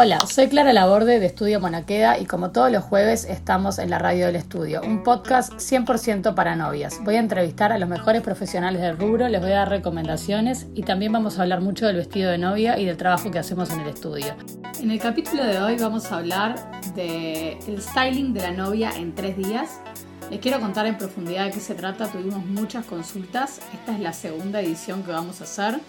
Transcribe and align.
Hola, 0.00 0.20
soy 0.28 0.46
Clara 0.46 0.72
Laborde 0.72 1.18
de 1.18 1.26
Estudio 1.26 1.58
Monaqueda 1.58 2.20
y 2.20 2.24
como 2.26 2.52
todos 2.52 2.70
los 2.70 2.84
jueves 2.84 3.24
estamos 3.24 3.80
en 3.80 3.90
la 3.90 3.98
radio 3.98 4.26
del 4.26 4.36
estudio, 4.36 4.80
un 4.80 5.02
podcast 5.02 5.54
100% 5.54 6.36
para 6.36 6.54
novias. 6.54 7.00
Voy 7.02 7.16
a 7.16 7.18
entrevistar 7.18 7.72
a 7.72 7.78
los 7.78 7.88
mejores 7.88 8.22
profesionales 8.22 8.80
del 8.80 8.96
rubro, 8.96 9.28
les 9.28 9.40
voy 9.40 9.50
a 9.50 9.56
dar 9.56 9.70
recomendaciones 9.70 10.68
y 10.72 10.84
también 10.84 11.10
vamos 11.10 11.36
a 11.36 11.42
hablar 11.42 11.62
mucho 11.62 11.84
del 11.84 11.96
vestido 11.96 12.30
de 12.30 12.38
novia 12.38 12.78
y 12.78 12.84
del 12.84 12.96
trabajo 12.96 13.32
que 13.32 13.40
hacemos 13.40 13.70
en 13.70 13.80
el 13.80 13.88
estudio. 13.88 14.36
En 14.80 14.92
el 14.92 15.00
capítulo 15.00 15.44
de 15.44 15.58
hoy 15.58 15.76
vamos 15.78 16.12
a 16.12 16.18
hablar 16.18 16.80
del 16.94 17.82
styling 17.82 18.32
de 18.32 18.42
la 18.42 18.52
novia 18.52 18.92
en 18.96 19.16
tres 19.16 19.36
días. 19.36 19.80
Les 20.30 20.38
quiero 20.38 20.60
contar 20.60 20.86
en 20.86 20.96
profundidad 20.96 21.46
de 21.46 21.50
qué 21.50 21.58
se 21.58 21.74
trata, 21.74 22.06
tuvimos 22.06 22.46
muchas 22.46 22.84
consultas, 22.84 23.60
esta 23.74 23.94
es 23.94 23.98
la 23.98 24.12
segunda 24.12 24.60
edición 24.60 25.02
que 25.02 25.10
vamos 25.10 25.40
a 25.40 25.44
hacer 25.44 25.80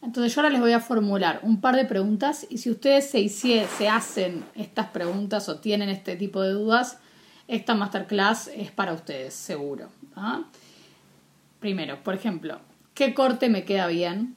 Entonces 0.00 0.34
yo 0.34 0.40
ahora 0.40 0.50
les 0.50 0.62
voy 0.62 0.72
a 0.72 0.80
formular 0.80 1.40
un 1.42 1.60
par 1.60 1.76
de 1.76 1.84
preguntas 1.84 2.46
y 2.48 2.56
si 2.56 2.70
ustedes 2.70 3.10
se, 3.10 3.28
se 3.28 3.88
hacen 3.90 4.46
estas 4.54 4.86
preguntas 4.86 5.50
o 5.50 5.58
tienen 5.58 5.90
este 5.90 6.16
tipo 6.16 6.40
de 6.40 6.52
dudas, 6.52 6.96
esta 7.50 7.74
masterclass 7.74 8.48
es 8.54 8.70
para 8.70 8.92
ustedes, 8.92 9.34
seguro. 9.34 9.88
¿ah? 10.14 10.44
Primero, 11.58 12.00
por 12.04 12.14
ejemplo, 12.14 12.60
¿qué 12.94 13.12
corte 13.12 13.48
me 13.48 13.64
queda 13.64 13.88
bien? 13.88 14.36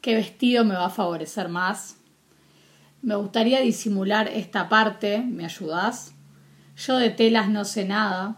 ¿Qué 0.00 0.14
vestido 0.14 0.64
me 0.64 0.76
va 0.76 0.86
a 0.86 0.90
favorecer 0.90 1.48
más? 1.48 1.96
Me 3.02 3.16
gustaría 3.16 3.60
disimular 3.60 4.28
esta 4.28 4.68
parte, 4.68 5.18
¿me 5.18 5.44
ayudas? 5.44 6.14
Yo 6.76 6.98
de 6.98 7.10
telas 7.10 7.48
no 7.48 7.64
sé 7.64 7.84
nada. 7.84 8.36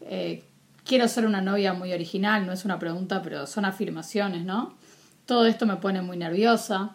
Eh, 0.00 0.42
quiero 0.86 1.06
ser 1.06 1.26
una 1.26 1.42
novia 1.42 1.74
muy 1.74 1.92
original, 1.92 2.46
no 2.46 2.52
es 2.52 2.64
una 2.64 2.78
pregunta, 2.78 3.20
pero 3.20 3.46
son 3.46 3.66
afirmaciones, 3.66 4.46
¿no? 4.46 4.74
Todo 5.26 5.44
esto 5.44 5.66
me 5.66 5.76
pone 5.76 6.00
muy 6.00 6.16
nerviosa. 6.16 6.94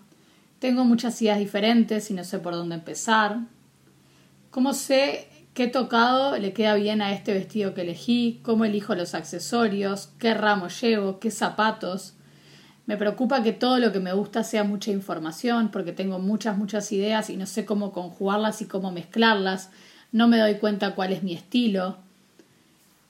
Tengo 0.58 0.86
muchas 0.86 1.22
ideas 1.22 1.38
diferentes 1.38 2.10
y 2.10 2.16
no 2.16 2.24
sé 2.24 2.40
por 2.40 2.54
dónde 2.54 2.76
empezar. 2.76 3.42
¿Cómo 4.50 4.74
sé 4.74 5.31
qué 5.54 5.68
tocado 5.68 6.38
le 6.38 6.54
queda 6.54 6.76
bien 6.76 7.02
a 7.02 7.14
este 7.14 7.34
vestido 7.34 7.74
que 7.74 7.82
elegí, 7.82 8.40
cómo 8.44 8.66
elijo 8.66 8.96
los 8.96 9.14
accesorios, 9.16 10.10
qué 10.18 10.34
ramo 10.34 10.68
llevo, 10.70 11.20
qué 11.20 11.32
zapatos. 11.32 12.14
Me 12.86 12.98
preocupa 12.98 13.44
que 13.44 13.52
todo 13.52 13.78
lo 13.78 13.92
que 13.92 14.00
me 14.00 14.14
gusta 14.14 14.44
sea 14.44 14.64
mucha 14.64 14.92
información 14.92 15.70
porque 15.70 15.92
tengo 15.92 16.20
muchas, 16.20 16.58
muchas 16.58 16.92
ideas 16.92 17.30
y 17.30 17.38
no 17.38 17.46
sé 17.46 17.66
cómo 17.66 17.92
conjugarlas 17.92 18.62
y 18.62 18.66
cómo 18.66 18.92
mezclarlas. 18.92 19.70
No 20.12 20.28
me 20.28 20.40
doy 20.40 20.56
cuenta 20.56 20.96
cuál 20.96 21.14
es 21.14 21.24
mi 21.24 21.34
estilo. 21.34 21.98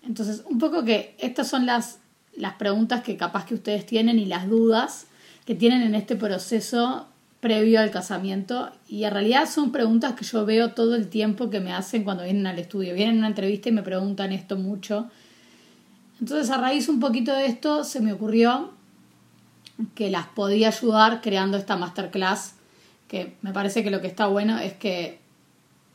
Entonces, 0.03 0.43
un 0.45 0.59
poco 0.59 0.83
que 0.83 1.15
estas 1.19 1.47
son 1.47 1.65
las, 1.65 1.99
las 2.35 2.53
preguntas 2.53 3.01
que 3.01 3.17
capaz 3.17 3.45
que 3.45 3.55
ustedes 3.55 3.85
tienen 3.85 4.19
y 4.19 4.25
las 4.25 4.49
dudas 4.49 5.07
que 5.45 5.55
tienen 5.55 5.81
en 5.81 5.95
este 5.95 6.15
proceso 6.15 7.07
previo 7.41 7.81
al 7.81 7.89
casamiento 7.89 8.71
y 8.87 9.03
en 9.03 9.11
realidad 9.11 9.49
son 9.49 9.71
preguntas 9.71 10.13
que 10.13 10.23
yo 10.23 10.45
veo 10.45 10.71
todo 10.71 10.95
el 10.95 11.07
tiempo 11.09 11.49
que 11.49 11.59
me 11.59 11.73
hacen 11.73 12.03
cuando 12.03 12.23
vienen 12.23 12.47
al 12.47 12.59
estudio. 12.59 12.93
Vienen 12.93 13.15
a 13.15 13.19
una 13.19 13.27
entrevista 13.27 13.69
y 13.69 13.71
me 13.71 13.81
preguntan 13.81 14.31
esto 14.31 14.57
mucho. 14.57 15.09
Entonces 16.19 16.51
a 16.51 16.57
raíz 16.57 16.87
un 16.87 16.99
poquito 16.99 17.33
de 17.33 17.47
esto 17.47 17.83
se 17.83 17.99
me 17.99 18.13
ocurrió 18.13 18.71
que 19.95 20.11
las 20.11 20.27
podía 20.27 20.67
ayudar 20.67 21.21
creando 21.21 21.57
esta 21.57 21.75
masterclass 21.75 22.53
que 23.07 23.35
me 23.41 23.51
parece 23.51 23.83
que 23.83 23.89
lo 23.89 23.99
que 23.99 24.07
está 24.07 24.27
bueno 24.27 24.59
es 24.59 24.73
que 24.73 25.19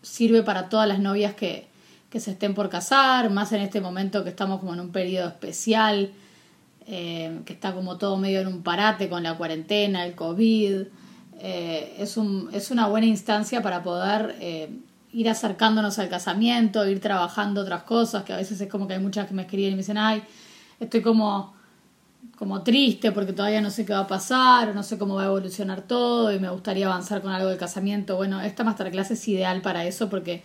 sirve 0.03 0.43
para 0.43 0.69
todas 0.69 0.87
las 0.87 0.99
novias 0.99 1.35
que, 1.35 1.67
que 2.11 2.21
se 2.21 2.33
estén 2.33 2.55
por 2.55 2.69
casar, 2.69 3.31
más 3.31 3.53
en 3.53 3.63
este 3.63 3.81
momento 3.81 4.25
que 4.25 4.31
estamos 4.31 4.61
como 4.61 4.75
en 4.75 4.81
un 4.81 4.91
periodo 4.91 5.29
especial, 5.29 6.11
eh, 6.87 7.41
que 7.47 7.53
está 7.53 7.73
como 7.73 7.97
todo 7.97 8.17
medio 8.17 8.41
en 8.41 8.49
un 8.49 8.63
parate 8.63 9.09
con 9.09 9.23
la 9.23 9.37
cuarentena, 9.39 10.05
el 10.05 10.15
COVID. 10.15 10.83
Eh, 11.39 11.97
es, 11.99 12.17
un, 12.17 12.49
es, 12.53 12.71
una 12.71 12.87
buena 12.87 13.07
instancia 13.07 13.63
para 13.63 13.83
poder 13.83 14.37
eh, 14.41 14.71
ir 15.13 15.29
acercándonos 15.29 15.99
al 15.99 16.09
casamiento, 16.09 16.87
ir 16.87 17.01
trabajando 17.01 17.61
otras 17.61 17.83
cosas, 17.83 18.25
que 18.25 18.33
a 18.33 18.37
veces 18.37 18.61
es 18.61 18.69
como 18.71 18.87
que 18.89 18.95
hay 18.95 19.01
muchas 19.01 19.27
que 19.27 19.35
me 19.35 19.43
escriben 19.43 19.73
y 19.73 19.75
me 19.75 19.79
dicen, 19.79 19.99
ay, 19.99 20.23
estoy 20.81 21.03
como, 21.03 21.55
como 22.39 22.63
triste 22.63 23.13
porque 23.13 23.33
todavía 23.33 23.61
no 23.61 23.71
sé 23.71 23.85
qué 23.85 23.93
va 23.93 24.01
a 24.01 24.07
pasar, 24.07 24.71
o 24.71 24.75
no 24.75 24.83
sé 24.83 24.99
cómo 24.99 25.17
va 25.17 25.25
a 25.25 25.27
evolucionar 25.27 25.83
todo 25.83 26.33
y 26.33 26.39
me 26.39 26.49
gustaría 26.49 26.87
avanzar 26.87 27.21
con 27.21 27.33
algo 27.33 27.49
del 27.49 27.59
casamiento. 27.59 28.17
Bueno, 28.17 28.41
esta 28.41 28.65
masterclass 28.65 29.11
es 29.11 29.29
ideal 29.29 29.61
para 29.61 29.85
eso 29.85 30.09
porque, 30.09 30.43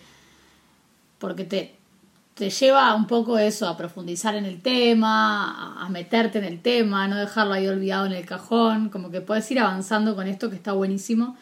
porque 1.19 1.45
te, 1.45 1.80
te 2.41 2.49
lleva 2.49 2.95
un 2.95 3.05
poco 3.05 3.37
eso, 3.37 3.67
a 3.67 3.77
profundizar 3.77 4.33
en 4.33 4.45
el 4.45 4.63
tema, 4.63 5.79
a 5.79 5.87
meterte 5.89 6.39
en 6.39 6.45
el 6.45 6.59
tema, 6.59 7.07
no 7.07 7.15
dejarlo 7.15 7.53
ahí 7.53 7.67
olvidado 7.67 8.07
en 8.07 8.13
el 8.13 8.25
cajón, 8.25 8.89
como 8.89 9.11
que 9.11 9.21
puedes 9.21 9.51
ir 9.51 9.59
avanzando 9.59 10.15
con 10.15 10.25
esto 10.25 10.49
que 10.49 10.55
está 10.55 10.73
buenísimo. 10.73 11.37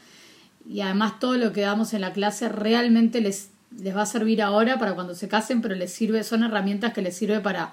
Y 0.70 0.82
además 0.82 1.18
todo 1.18 1.38
lo 1.38 1.54
que 1.54 1.62
damos 1.62 1.94
en 1.94 2.02
la 2.02 2.12
clase 2.12 2.50
realmente 2.50 3.22
les, 3.22 3.50
les 3.82 3.96
va 3.96 4.02
a 4.02 4.06
servir 4.06 4.42
ahora 4.42 4.78
para 4.78 4.94
cuando 4.94 5.16
se 5.16 5.30
casen, 5.30 5.62
pero 5.62 5.74
les 5.74 5.94
sirve, 5.94 6.22
son 6.26 6.44
herramientas 6.44 6.92
que 6.92 7.02
les 7.02 7.16
sirve 7.16 7.40
para 7.40 7.72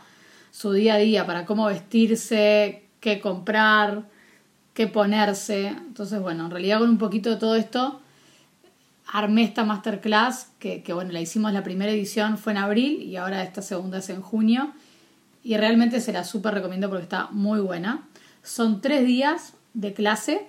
su 0.53 0.71
día 0.71 0.95
a 0.95 0.99
día, 0.99 1.27
para 1.27 1.47
cómo 1.47 1.67
vestirse, 1.67 2.85
qué 3.01 3.21
comprar, 3.21 4.05
qué 4.73 4.87
ponerse. 4.87 5.67
Entonces, 5.67 6.21
bueno, 6.21 6.45
en 6.45 6.53
realidad 6.53 6.79
con 6.79 6.91
un 6.91 6.99
poquito 6.99 7.31
de 7.31 7.37
todo 7.39 7.57
esto 7.57 8.01
armé 9.07 9.45
esta 9.45 9.65
masterclass, 9.65 10.51
que, 10.59 10.83
bueno, 10.93 11.13
la 11.13 11.21
hicimos 11.21 11.53
la 11.53 11.63
primera 11.63 11.93
edición, 11.93 12.39
fue 12.39 12.53
en 12.53 12.59
abril 12.59 13.03
y 13.03 13.17
ahora 13.17 13.43
esta 13.43 13.63
segunda 13.63 13.99
es 13.99 14.11
en 14.11 14.21
junio. 14.21 14.73
Y 15.43 15.57
realmente 15.57 16.01
se 16.01 16.13
la 16.13 16.25
súper 16.25 16.55
recomiendo 16.55 16.89
porque 16.89 17.05
está 17.05 17.29
muy 17.31 17.61
buena. 17.61 18.07
Son 18.43 18.81
tres 18.81 19.07
días 19.07 19.55
de 19.75 19.93
clase 19.95 20.47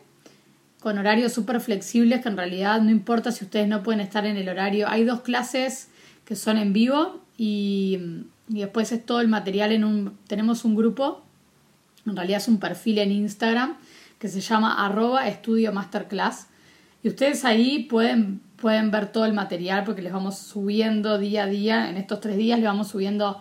con 0.79 0.97
horarios 0.97 1.33
súper 1.33 1.59
flexibles 1.59 2.21
que 2.21 2.29
en 2.29 2.37
realidad 2.37 2.81
no 2.81 2.89
importa 2.89 3.31
si 3.31 3.45
ustedes 3.45 3.67
no 3.67 3.83
pueden 3.83 4.01
estar 4.01 4.25
en 4.25 4.37
el 4.37 4.49
horario. 4.49 4.87
Hay 4.89 5.03
dos 5.03 5.21
clases 5.21 5.89
que 6.25 6.35
son 6.35 6.57
en 6.57 6.73
vivo 6.73 7.21
y, 7.37 7.99
y 8.49 8.59
después 8.59 8.91
es 8.91 9.05
todo 9.05 9.21
el 9.21 9.27
material 9.27 9.71
en 9.71 9.83
un... 9.83 10.17
Tenemos 10.27 10.65
un 10.65 10.75
grupo, 10.75 11.23
en 12.07 12.15
realidad 12.15 12.41
es 12.41 12.47
un 12.47 12.59
perfil 12.59 12.97
en 12.97 13.11
Instagram 13.11 13.77
que 14.17 14.29
se 14.29 14.41
llama 14.41 14.83
arroba 14.83 15.27
estudio 15.27 15.71
masterclass. 15.73 16.47
Y 17.03 17.09
ustedes 17.09 17.45
ahí 17.45 17.83
pueden 17.83 18.41
pueden 18.57 18.91
ver 18.91 19.11
todo 19.11 19.25
el 19.25 19.33
material 19.33 19.83
porque 19.83 20.01
les 20.01 20.11
vamos 20.11 20.37
subiendo 20.37 21.17
día 21.17 21.43
a 21.43 21.47
día. 21.47 21.89
En 21.89 21.97
estos 21.97 22.19
tres 22.19 22.37
días 22.37 22.59
les 22.59 22.67
vamos 22.67 22.89
subiendo 22.89 23.39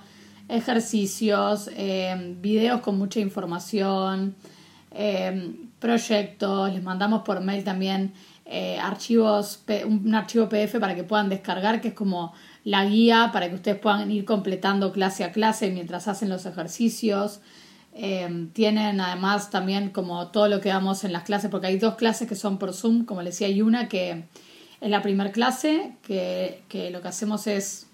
ejercicios, 0.48 1.70
eh, 1.74 2.36
videos 2.40 2.80
con 2.80 2.98
mucha 2.98 3.18
información, 3.18 4.36
eh, 4.92 5.54
proyectos. 5.80 6.72
Les 6.72 6.82
mandamos 6.82 7.22
por 7.22 7.40
mail 7.40 7.64
también 7.64 8.12
eh, 8.44 8.78
archivos, 8.78 9.64
un 9.86 10.14
archivo 10.14 10.48
PDF 10.48 10.78
para 10.78 10.94
que 10.94 11.02
puedan 11.02 11.28
descargar, 11.28 11.80
que 11.80 11.88
es 11.88 11.94
como 11.94 12.32
la 12.64 12.84
guía 12.84 13.30
para 13.32 13.48
que 13.48 13.54
ustedes 13.54 13.78
puedan 13.78 14.10
ir 14.10 14.24
completando 14.24 14.92
clase 14.92 15.24
a 15.24 15.32
clase 15.32 15.70
mientras 15.70 16.08
hacen 16.08 16.28
los 16.28 16.46
ejercicios. 16.46 17.40
tienen 18.52 19.00
además 19.00 19.48
también 19.50 19.88
como 19.88 20.28
todo 20.28 20.48
lo 20.48 20.60
que 20.60 20.68
damos 20.68 21.04
en 21.04 21.12
las 21.12 21.22
clases, 21.22 21.50
porque 21.50 21.68
hay 21.68 21.78
dos 21.78 21.94
clases 21.94 22.28
que 22.28 22.34
son 22.34 22.58
por 22.58 22.74
Zoom, 22.74 23.06
como 23.06 23.22
les 23.22 23.34
decía, 23.34 23.46
hay 23.46 23.62
una 23.62 23.88
que 23.88 24.24
en 24.80 24.90
la 24.90 25.02
primera 25.02 25.32
clase, 25.32 25.96
que, 26.02 26.90
lo 26.92 27.00
que 27.00 27.08
hacemos 27.08 27.46
es 27.46 27.86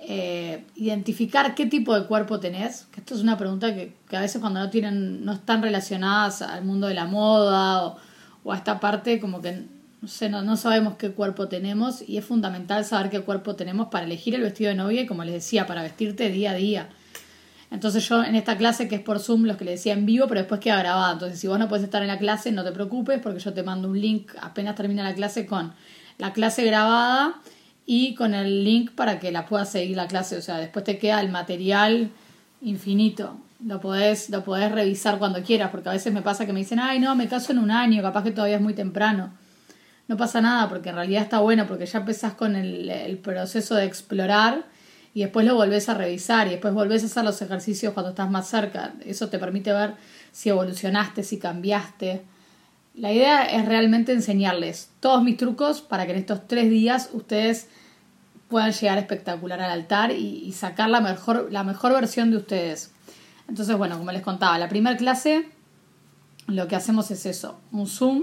eh, 0.00 0.64
identificar 0.76 1.54
qué 1.54 1.66
tipo 1.66 1.98
de 1.98 2.06
cuerpo 2.06 2.38
tenés, 2.38 2.86
que 2.92 3.00
esto 3.00 3.14
es 3.14 3.20
una 3.20 3.36
pregunta 3.36 3.74
que, 3.74 3.94
a 4.12 4.20
veces 4.20 4.40
cuando 4.40 4.60
no 4.60 4.70
tienen, 4.70 5.24
no 5.24 5.32
están 5.32 5.62
relacionadas 5.62 6.42
al 6.42 6.64
mundo 6.64 6.86
de 6.86 6.94
la 6.94 7.06
moda 7.06 7.96
o, 8.44 8.52
a 8.52 8.56
esta 8.56 8.78
parte, 8.78 9.18
como 9.18 9.40
que 9.42 9.64
no, 10.00 10.08
sé, 10.08 10.28
no, 10.28 10.56
sabemos 10.56 10.94
qué 10.96 11.10
cuerpo 11.10 11.48
tenemos 11.48 12.08
y 12.08 12.18
es 12.18 12.24
fundamental 12.24 12.84
saber 12.84 13.10
qué 13.10 13.20
cuerpo 13.20 13.56
tenemos 13.56 13.88
para 13.88 14.04
elegir 14.04 14.36
el 14.36 14.42
vestido 14.42 14.68
de 14.68 14.76
novia 14.76 15.00
y 15.02 15.06
como 15.06 15.24
les 15.24 15.34
decía, 15.34 15.66
para 15.66 15.82
vestirte 15.82 16.28
día 16.30 16.52
a 16.52 16.54
día. 16.54 16.88
Entonces 17.72 18.08
yo 18.08 18.22
en 18.22 18.36
esta 18.36 18.56
clase 18.56 18.86
que 18.86 18.94
es 18.94 19.00
por 19.00 19.18
Zoom, 19.18 19.44
los 19.44 19.56
que 19.56 19.64
les 19.64 19.80
decía 19.80 19.94
en 19.94 20.06
vivo, 20.06 20.28
pero 20.28 20.40
después 20.40 20.60
queda 20.60 20.78
grabada. 20.78 21.14
Entonces 21.14 21.40
si 21.40 21.48
vos 21.48 21.58
no 21.58 21.68
puedes 21.68 21.84
estar 21.84 22.00
en 22.02 22.08
la 22.08 22.18
clase, 22.18 22.52
no 22.52 22.62
te 22.62 22.70
preocupes 22.70 23.20
porque 23.20 23.40
yo 23.40 23.52
te 23.52 23.64
mando 23.64 23.88
un 23.88 24.00
link 24.00 24.30
apenas 24.40 24.76
termina 24.76 25.02
la 25.02 25.14
clase 25.14 25.46
con 25.46 25.72
la 26.18 26.32
clase 26.32 26.64
grabada 26.64 27.40
y 27.86 28.14
con 28.14 28.34
el 28.34 28.64
link 28.64 28.92
para 28.92 29.18
que 29.20 29.30
la 29.30 29.46
puedas 29.46 29.70
seguir 29.70 29.96
la 29.96 30.08
clase. 30.08 30.36
O 30.36 30.42
sea, 30.42 30.58
después 30.58 30.84
te 30.84 30.98
queda 30.98 31.20
el 31.20 31.30
material 31.30 32.10
infinito. 32.62 33.38
Lo 33.64 33.80
podés, 33.80 34.28
lo 34.30 34.44
podés 34.44 34.70
revisar 34.72 35.18
cuando 35.18 35.42
quieras, 35.42 35.70
porque 35.70 35.88
a 35.88 35.92
veces 35.92 36.12
me 36.12 36.22
pasa 36.22 36.44
que 36.44 36.52
me 36.52 36.60
dicen, 36.60 36.78
ay, 36.78 36.98
no, 36.98 37.14
me 37.14 37.28
caso 37.28 37.52
en 37.52 37.58
un 37.58 37.70
año, 37.70 38.02
capaz 38.02 38.24
que 38.24 38.32
todavía 38.32 38.56
es 38.56 38.62
muy 38.62 38.74
temprano. 38.74 39.32
No 40.08 40.16
pasa 40.16 40.40
nada, 40.40 40.68
porque 40.68 40.90
en 40.90 40.96
realidad 40.96 41.22
está 41.22 41.38
bueno, 41.40 41.66
porque 41.66 41.86
ya 41.86 42.00
empezás 42.00 42.34
con 42.34 42.54
el, 42.54 42.90
el 42.90 43.18
proceso 43.18 43.74
de 43.74 43.84
explorar 43.84 44.64
y 45.14 45.22
después 45.22 45.46
lo 45.46 45.54
volvés 45.54 45.88
a 45.88 45.94
revisar 45.94 46.46
y 46.46 46.50
después 46.50 46.74
volvés 46.74 47.02
a 47.02 47.06
hacer 47.06 47.24
los 47.24 47.40
ejercicios 47.40 47.94
cuando 47.94 48.10
estás 48.10 48.30
más 48.30 48.46
cerca. 48.48 48.92
Eso 49.04 49.30
te 49.30 49.38
permite 49.38 49.72
ver 49.72 49.94
si 50.30 50.50
evolucionaste, 50.50 51.22
si 51.22 51.38
cambiaste. 51.38 52.22
La 52.96 53.12
idea 53.12 53.44
es 53.44 53.66
realmente 53.66 54.12
enseñarles 54.12 54.90
todos 55.00 55.22
mis 55.22 55.36
trucos 55.36 55.82
para 55.82 56.06
que 56.06 56.12
en 56.12 56.18
estos 56.18 56.48
tres 56.48 56.70
días 56.70 57.10
ustedes 57.12 57.68
puedan 58.48 58.72
llegar 58.72 58.98
espectacular 58.98 59.60
al 59.60 59.70
altar 59.70 60.12
y, 60.12 60.50
sacar 60.52 60.88
la 60.88 61.00
mejor, 61.00 61.48
la 61.52 61.62
mejor 61.62 61.92
versión 61.92 62.30
de 62.30 62.38
ustedes. 62.38 62.92
Entonces, 63.48 63.76
bueno, 63.76 63.98
como 63.98 64.12
les 64.12 64.22
contaba, 64.22 64.58
la 64.58 64.68
primera 64.68 64.96
clase 64.96 65.46
lo 66.46 66.68
que 66.68 66.76
hacemos 66.76 67.10
es 67.10 67.26
eso, 67.26 67.60
un 67.70 67.86
Zoom 67.86 68.22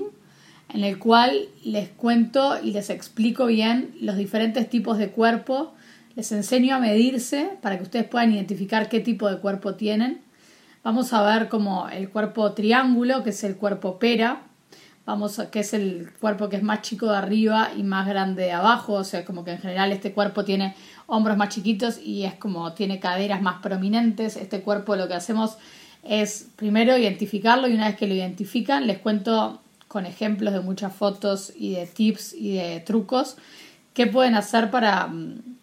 en 0.73 0.83
el 0.83 0.97
cual 0.97 1.49
les 1.63 1.89
cuento 1.89 2.57
y 2.61 2.71
les 2.71 2.89
explico 2.89 3.45
bien 3.45 3.95
los 4.01 4.15
diferentes 4.15 4.69
tipos 4.69 4.97
de 4.97 5.11
cuerpo 5.11 5.73
les 6.15 6.31
enseño 6.31 6.75
a 6.75 6.79
medirse 6.79 7.57
para 7.61 7.77
que 7.77 7.83
ustedes 7.83 8.07
puedan 8.07 8.31
identificar 8.31 8.87
qué 8.87 8.99
tipo 8.99 9.29
de 9.29 9.39
cuerpo 9.39 9.75
tienen. 9.75 10.21
Vamos 10.83 11.11
a 11.13 11.23
ver 11.23 11.49
como 11.49 11.89
el 11.89 12.09
cuerpo 12.09 12.51
triángulo, 12.53 13.23
que 13.23 13.31
es 13.31 13.43
el 13.43 13.55
cuerpo 13.55 13.97
pera. 13.97 14.43
Vamos 15.05 15.41
que 15.51 15.59
es 15.59 15.73
el 15.73 16.11
cuerpo 16.19 16.47
que 16.47 16.55
es 16.55 16.63
más 16.63 16.81
chico 16.81 17.07
de 17.07 17.17
arriba 17.17 17.71
y 17.75 17.83
más 17.83 18.07
grande 18.07 18.43
de 18.43 18.51
abajo. 18.53 18.93
O 18.93 19.03
sea, 19.03 19.25
como 19.25 19.43
que 19.43 19.51
en 19.51 19.59
general 19.59 19.91
este 19.91 20.13
cuerpo 20.13 20.45
tiene 20.45 20.75
hombros 21.07 21.35
más 21.37 21.49
chiquitos 21.49 21.99
y 21.99 22.23
es 22.23 22.35
como 22.35 22.73
tiene 22.73 22.99
caderas 22.99 23.41
más 23.41 23.61
prominentes. 23.61 24.37
Este 24.37 24.61
cuerpo 24.61 24.95
lo 24.95 25.07
que 25.07 25.15
hacemos 25.15 25.57
es 26.03 26.47
primero 26.55 26.97
identificarlo 26.97 27.67
y 27.67 27.73
una 27.73 27.87
vez 27.87 27.97
que 27.97 28.07
lo 28.07 28.13
identifican 28.13 28.87
les 28.87 28.99
cuento 28.99 29.61
con 29.87 30.05
ejemplos 30.05 30.53
de 30.53 30.59
muchas 30.61 30.93
fotos 30.93 31.53
y 31.55 31.73
de 31.73 31.85
tips 31.85 32.33
y 32.33 32.55
de 32.55 32.79
trucos 32.79 33.37
qué 33.93 34.07
pueden 34.07 34.35
hacer 34.35 34.71
para, 34.71 35.11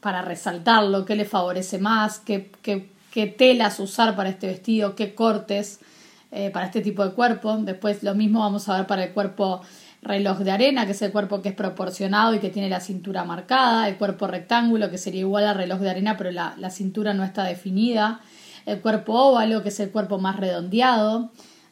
para 0.01 0.23
resaltarlo, 0.23 1.05
qué 1.05 1.17
les 1.17 1.29
favorece 1.29 1.79
más, 1.79 2.19
qué, 2.19 2.51
qué, 2.63 3.27
telas 3.27 3.81
usar 3.81 4.15
para 4.17 4.31
este 4.31 4.47
vestido, 4.47 4.95
qué 4.95 5.15
cortes 5.15 5.81
eh, 6.31 6.51
para 6.51 6.67
este 6.67 6.81
tipo 6.81 7.05
de 7.05 7.13
cuerpo. 7.13 7.57
Después 7.59 8.03
lo 8.03 8.15
mismo 8.15 8.41
vamos 8.41 8.69
a 8.69 8.77
ver 8.77 8.87
para 8.87 9.05
el 9.05 9.13
cuerpo 9.13 9.61
reloj 10.03 10.39
de 10.39 10.51
arena, 10.51 10.87
que 10.87 10.93
es 10.93 11.03
el 11.03 11.13
cuerpo 11.13 11.43
que 11.43 11.51
es 11.51 11.55
proporcionado 11.55 12.35
y 12.35 12.39
que 12.39 12.51
tiene 12.51 12.69
la 12.69 12.81
cintura 12.81 13.25
marcada, 13.25 13.89
el 13.89 13.97
cuerpo 13.97 14.27
rectángulo, 14.27 14.91
que 14.91 14.99
sería 14.99 15.21
igual 15.21 15.47
al 15.47 15.57
reloj 15.57 15.81
de 15.81 15.91
arena, 15.91 16.17
pero 16.17 16.31
la, 16.31 16.55
la 16.59 16.71
cintura 16.71 17.13
no 17.13 17.23
está 17.23 17.45
definida, 17.45 18.21
el 18.65 18.81
cuerpo 18.81 19.13
óvalo, 19.13 19.63
que 19.63 19.69
es 19.69 19.81
el 19.81 19.91
cuerpo 19.91 20.19
más 20.19 20.37
redondeado, 20.37 21.31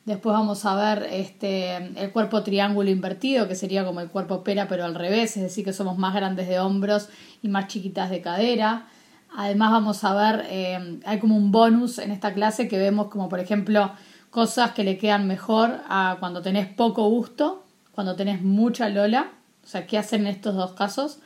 Después 0.08 0.32
vamos 0.32 0.64
a 0.64 0.74
ver 0.74 1.06
este, 1.12 1.76
el 1.76 2.12
cuerpo 2.12 2.42
triángulo 2.42 2.88
invertido, 2.88 3.46
que 3.46 3.54
sería 3.54 3.84
como 3.84 4.00
el 4.00 4.08
cuerpo 4.08 4.42
pera, 4.42 4.66
pero 4.66 4.86
al 4.86 4.94
revés, 4.94 5.36
es 5.36 5.42
decir, 5.42 5.66
que 5.66 5.74
somos 5.74 5.98
más 5.98 6.14
grandes 6.14 6.48
de 6.48 6.58
hombros 6.60 7.10
y 7.42 7.48
más 7.48 7.66
chiquitas 7.66 8.08
de 8.08 8.22
cadera. 8.22 8.86
Además 9.36 9.70
vamos 9.70 10.04
a 10.04 10.14
ver, 10.14 10.46
eh, 10.48 10.98
hay 11.04 11.18
como 11.18 11.36
un 11.36 11.52
bonus 11.52 11.98
en 11.98 12.10
esta 12.10 12.32
clase 12.32 12.68
que 12.68 12.78
vemos 12.78 13.08
como 13.08 13.28
por 13.28 13.38
ejemplo 13.38 13.92
cosas 14.30 14.72
que 14.72 14.84
le 14.84 14.98
quedan 14.98 15.26
mejor 15.26 15.80
a 15.88 16.16
cuando 16.20 16.42
tenés 16.42 16.66
poco 16.66 17.08
gusto, 17.08 17.64
cuando 17.92 18.16
tenés 18.16 18.42
mucha 18.42 18.88
lola, 18.88 19.32
o 19.64 19.66
sea, 19.66 19.86
qué 19.86 19.98
hacer 19.98 20.20
en 20.20 20.28
estos 20.28 20.54
dos 20.54 20.72
casos 20.72 21.20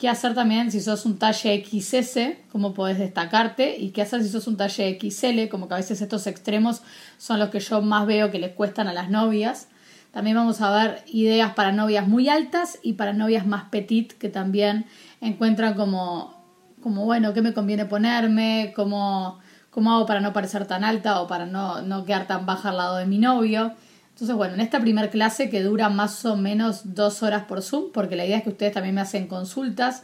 qué 0.00 0.08
hacer 0.08 0.34
también 0.34 0.72
si 0.72 0.80
sos 0.80 1.04
un 1.04 1.18
talle 1.18 1.62
XS, 1.62 2.48
cómo 2.50 2.72
podés 2.72 2.98
destacarte, 2.98 3.76
y 3.78 3.90
qué 3.90 4.00
hacer 4.00 4.22
si 4.22 4.30
sos 4.30 4.46
un 4.46 4.56
talle 4.56 4.98
XL, 4.98 5.48
como 5.50 5.68
que 5.68 5.74
a 5.74 5.76
veces 5.76 6.00
estos 6.00 6.26
extremos 6.26 6.80
son 7.18 7.38
los 7.38 7.50
que 7.50 7.60
yo 7.60 7.82
más 7.82 8.06
veo 8.06 8.30
que 8.30 8.38
les 8.38 8.52
cuestan 8.52 8.88
a 8.88 8.94
las 8.94 9.10
novias. 9.10 9.68
También 10.10 10.36
vamos 10.36 10.62
a 10.62 10.70
ver 10.70 11.04
ideas 11.06 11.52
para 11.52 11.70
novias 11.70 12.08
muy 12.08 12.30
altas 12.30 12.78
y 12.82 12.94
para 12.94 13.12
novias 13.12 13.46
más 13.46 13.64
petit, 13.64 14.14
que 14.14 14.30
también 14.30 14.86
encuentran 15.20 15.74
como, 15.74 16.34
como 16.82 17.04
bueno, 17.04 17.34
qué 17.34 17.42
me 17.42 17.52
conviene 17.52 17.84
ponerme, 17.84 18.72
cómo, 18.74 19.38
cómo 19.70 19.92
hago 19.92 20.06
para 20.06 20.20
no 20.20 20.32
parecer 20.32 20.66
tan 20.66 20.84
alta 20.84 21.20
o 21.20 21.26
para 21.26 21.46
no, 21.46 21.82
no 21.82 22.04
quedar 22.04 22.26
tan 22.26 22.46
baja 22.46 22.70
al 22.70 22.76
lado 22.76 22.96
de 22.96 23.06
mi 23.06 23.18
novio. 23.18 23.72
Entonces, 24.10 24.36
bueno, 24.36 24.54
en 24.54 24.60
esta 24.60 24.80
primera 24.80 25.08
clase 25.08 25.48
que 25.48 25.62
dura 25.62 25.88
más 25.88 26.24
o 26.26 26.36
menos 26.36 26.94
dos 26.94 27.22
horas 27.22 27.44
por 27.44 27.62
Zoom, 27.62 27.92
porque 27.92 28.16
la 28.16 28.26
idea 28.26 28.38
es 28.38 28.42
que 28.42 28.50
ustedes 28.50 28.72
también 28.72 28.94
me 28.94 29.00
hacen 29.00 29.26
consultas, 29.26 30.02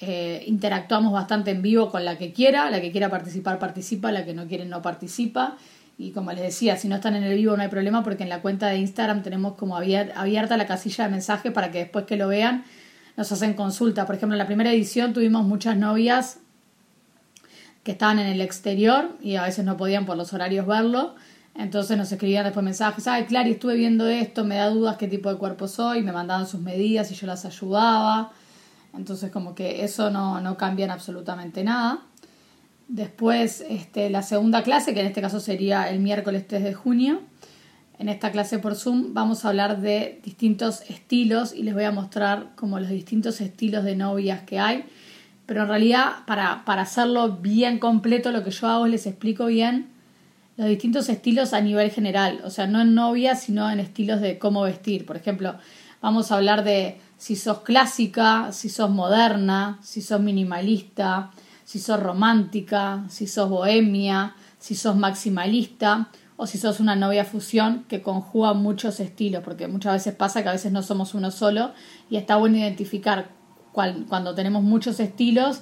eh, 0.00 0.42
interactuamos 0.46 1.12
bastante 1.12 1.50
en 1.50 1.62
vivo 1.62 1.90
con 1.90 2.04
la 2.04 2.16
que 2.16 2.32
quiera, 2.32 2.70
la 2.70 2.80
que 2.80 2.92
quiera 2.92 3.10
participar 3.10 3.58
participa, 3.58 4.12
la 4.12 4.24
que 4.24 4.34
no 4.34 4.46
quiere 4.46 4.64
no 4.64 4.80
participa. 4.82 5.56
Y 5.98 6.10
como 6.10 6.32
les 6.32 6.42
decía, 6.42 6.76
si 6.76 6.88
no 6.88 6.96
están 6.96 7.16
en 7.16 7.24
el 7.24 7.34
vivo 7.34 7.56
no 7.56 7.62
hay 7.62 7.68
problema 7.68 8.02
porque 8.04 8.22
en 8.22 8.28
la 8.28 8.42
cuenta 8.42 8.68
de 8.68 8.76
Instagram 8.76 9.22
tenemos 9.22 9.54
como 9.54 9.76
abierta 9.76 10.56
la 10.56 10.66
casilla 10.66 11.04
de 11.04 11.10
mensaje 11.10 11.50
para 11.50 11.70
que 11.70 11.78
después 11.78 12.04
que 12.04 12.16
lo 12.16 12.28
vean 12.28 12.64
nos 13.16 13.32
hacen 13.32 13.54
consulta. 13.54 14.04
Por 14.04 14.16
ejemplo, 14.16 14.34
en 14.34 14.38
la 14.38 14.46
primera 14.46 14.70
edición 14.70 15.14
tuvimos 15.14 15.44
muchas 15.46 15.76
novias 15.76 16.38
que 17.86 17.92
estaban 17.92 18.18
en 18.18 18.26
el 18.26 18.40
exterior 18.40 19.16
y 19.22 19.36
a 19.36 19.44
veces 19.44 19.64
no 19.64 19.76
podían 19.76 20.06
por 20.06 20.16
los 20.16 20.32
horarios 20.32 20.66
verlo. 20.66 21.14
Entonces 21.54 21.96
nos 21.96 22.10
escribían 22.10 22.42
después 22.42 22.64
mensajes, 22.64 23.06
ay, 23.06 23.26
Clary, 23.26 23.52
estuve 23.52 23.76
viendo 23.76 24.08
esto, 24.08 24.44
me 24.44 24.56
da 24.56 24.68
dudas 24.70 24.96
qué 24.96 25.06
tipo 25.06 25.30
de 25.32 25.38
cuerpo 25.38 25.68
soy, 25.68 26.02
me 26.02 26.10
mandaban 26.10 26.48
sus 26.48 26.60
medidas 26.60 27.12
y 27.12 27.14
yo 27.14 27.28
las 27.28 27.44
ayudaba. 27.44 28.32
Entonces 28.92 29.30
como 29.30 29.54
que 29.54 29.84
eso 29.84 30.10
no, 30.10 30.40
no 30.40 30.56
cambia 30.56 30.86
en 30.86 30.90
absolutamente 30.90 31.62
nada. 31.62 32.00
Después 32.88 33.64
este, 33.68 34.10
la 34.10 34.22
segunda 34.22 34.64
clase, 34.64 34.92
que 34.92 34.98
en 34.98 35.06
este 35.06 35.20
caso 35.20 35.38
sería 35.38 35.88
el 35.88 36.00
miércoles 36.00 36.44
3 36.48 36.64
de 36.64 36.74
junio. 36.74 37.20
En 38.00 38.08
esta 38.08 38.32
clase 38.32 38.58
por 38.58 38.74
Zoom 38.74 39.14
vamos 39.14 39.44
a 39.44 39.50
hablar 39.50 39.80
de 39.80 40.20
distintos 40.24 40.80
estilos 40.88 41.54
y 41.54 41.62
les 41.62 41.72
voy 41.72 41.84
a 41.84 41.92
mostrar 41.92 42.50
como 42.56 42.80
los 42.80 42.88
distintos 42.88 43.40
estilos 43.40 43.84
de 43.84 43.94
novias 43.94 44.42
que 44.42 44.58
hay. 44.58 44.86
Pero 45.46 45.62
en 45.62 45.68
realidad 45.68 46.24
para, 46.26 46.64
para 46.64 46.82
hacerlo 46.82 47.38
bien 47.38 47.78
completo 47.78 48.32
lo 48.32 48.44
que 48.44 48.50
yo 48.50 48.68
hago 48.68 48.86
es 48.86 48.92
les 48.92 49.06
explico 49.06 49.46
bien 49.46 49.96
los 50.56 50.68
distintos 50.68 51.08
estilos 51.08 51.52
a 51.52 51.60
nivel 51.60 51.90
general, 51.90 52.40
o 52.44 52.50
sea, 52.50 52.66
no 52.66 52.80
en 52.80 52.94
novia, 52.94 53.34
sino 53.36 53.70
en 53.70 53.78
estilos 53.78 54.20
de 54.20 54.38
cómo 54.38 54.62
vestir. 54.62 55.04
Por 55.04 55.16
ejemplo, 55.16 55.56
vamos 56.00 56.32
a 56.32 56.36
hablar 56.36 56.64
de 56.64 56.98
si 57.18 57.36
sos 57.36 57.60
clásica, 57.60 58.52
si 58.52 58.70
sos 58.70 58.90
moderna, 58.90 59.78
si 59.82 60.00
sos 60.00 60.20
minimalista, 60.20 61.30
si 61.64 61.78
sos 61.78 62.00
romántica, 62.00 63.04
si 63.08 63.26
sos 63.26 63.50
bohemia, 63.50 64.34
si 64.58 64.74
sos 64.74 64.96
maximalista 64.96 66.08
o 66.38 66.46
si 66.46 66.58
sos 66.58 66.80
una 66.80 66.96
novia 66.96 67.24
fusión 67.24 67.84
que 67.88 68.02
conjuga 68.02 68.54
muchos 68.54 69.00
estilos, 69.00 69.42
porque 69.42 69.68
muchas 69.68 69.94
veces 69.94 70.14
pasa 70.14 70.42
que 70.42 70.48
a 70.48 70.52
veces 70.52 70.72
no 70.72 70.82
somos 70.82 71.14
uno 71.14 71.30
solo 71.30 71.72
y 72.08 72.16
está 72.16 72.36
bueno 72.36 72.56
identificar 72.56 73.28
cuando 73.76 74.34
tenemos 74.34 74.62
muchos 74.62 74.98
estilos 74.98 75.60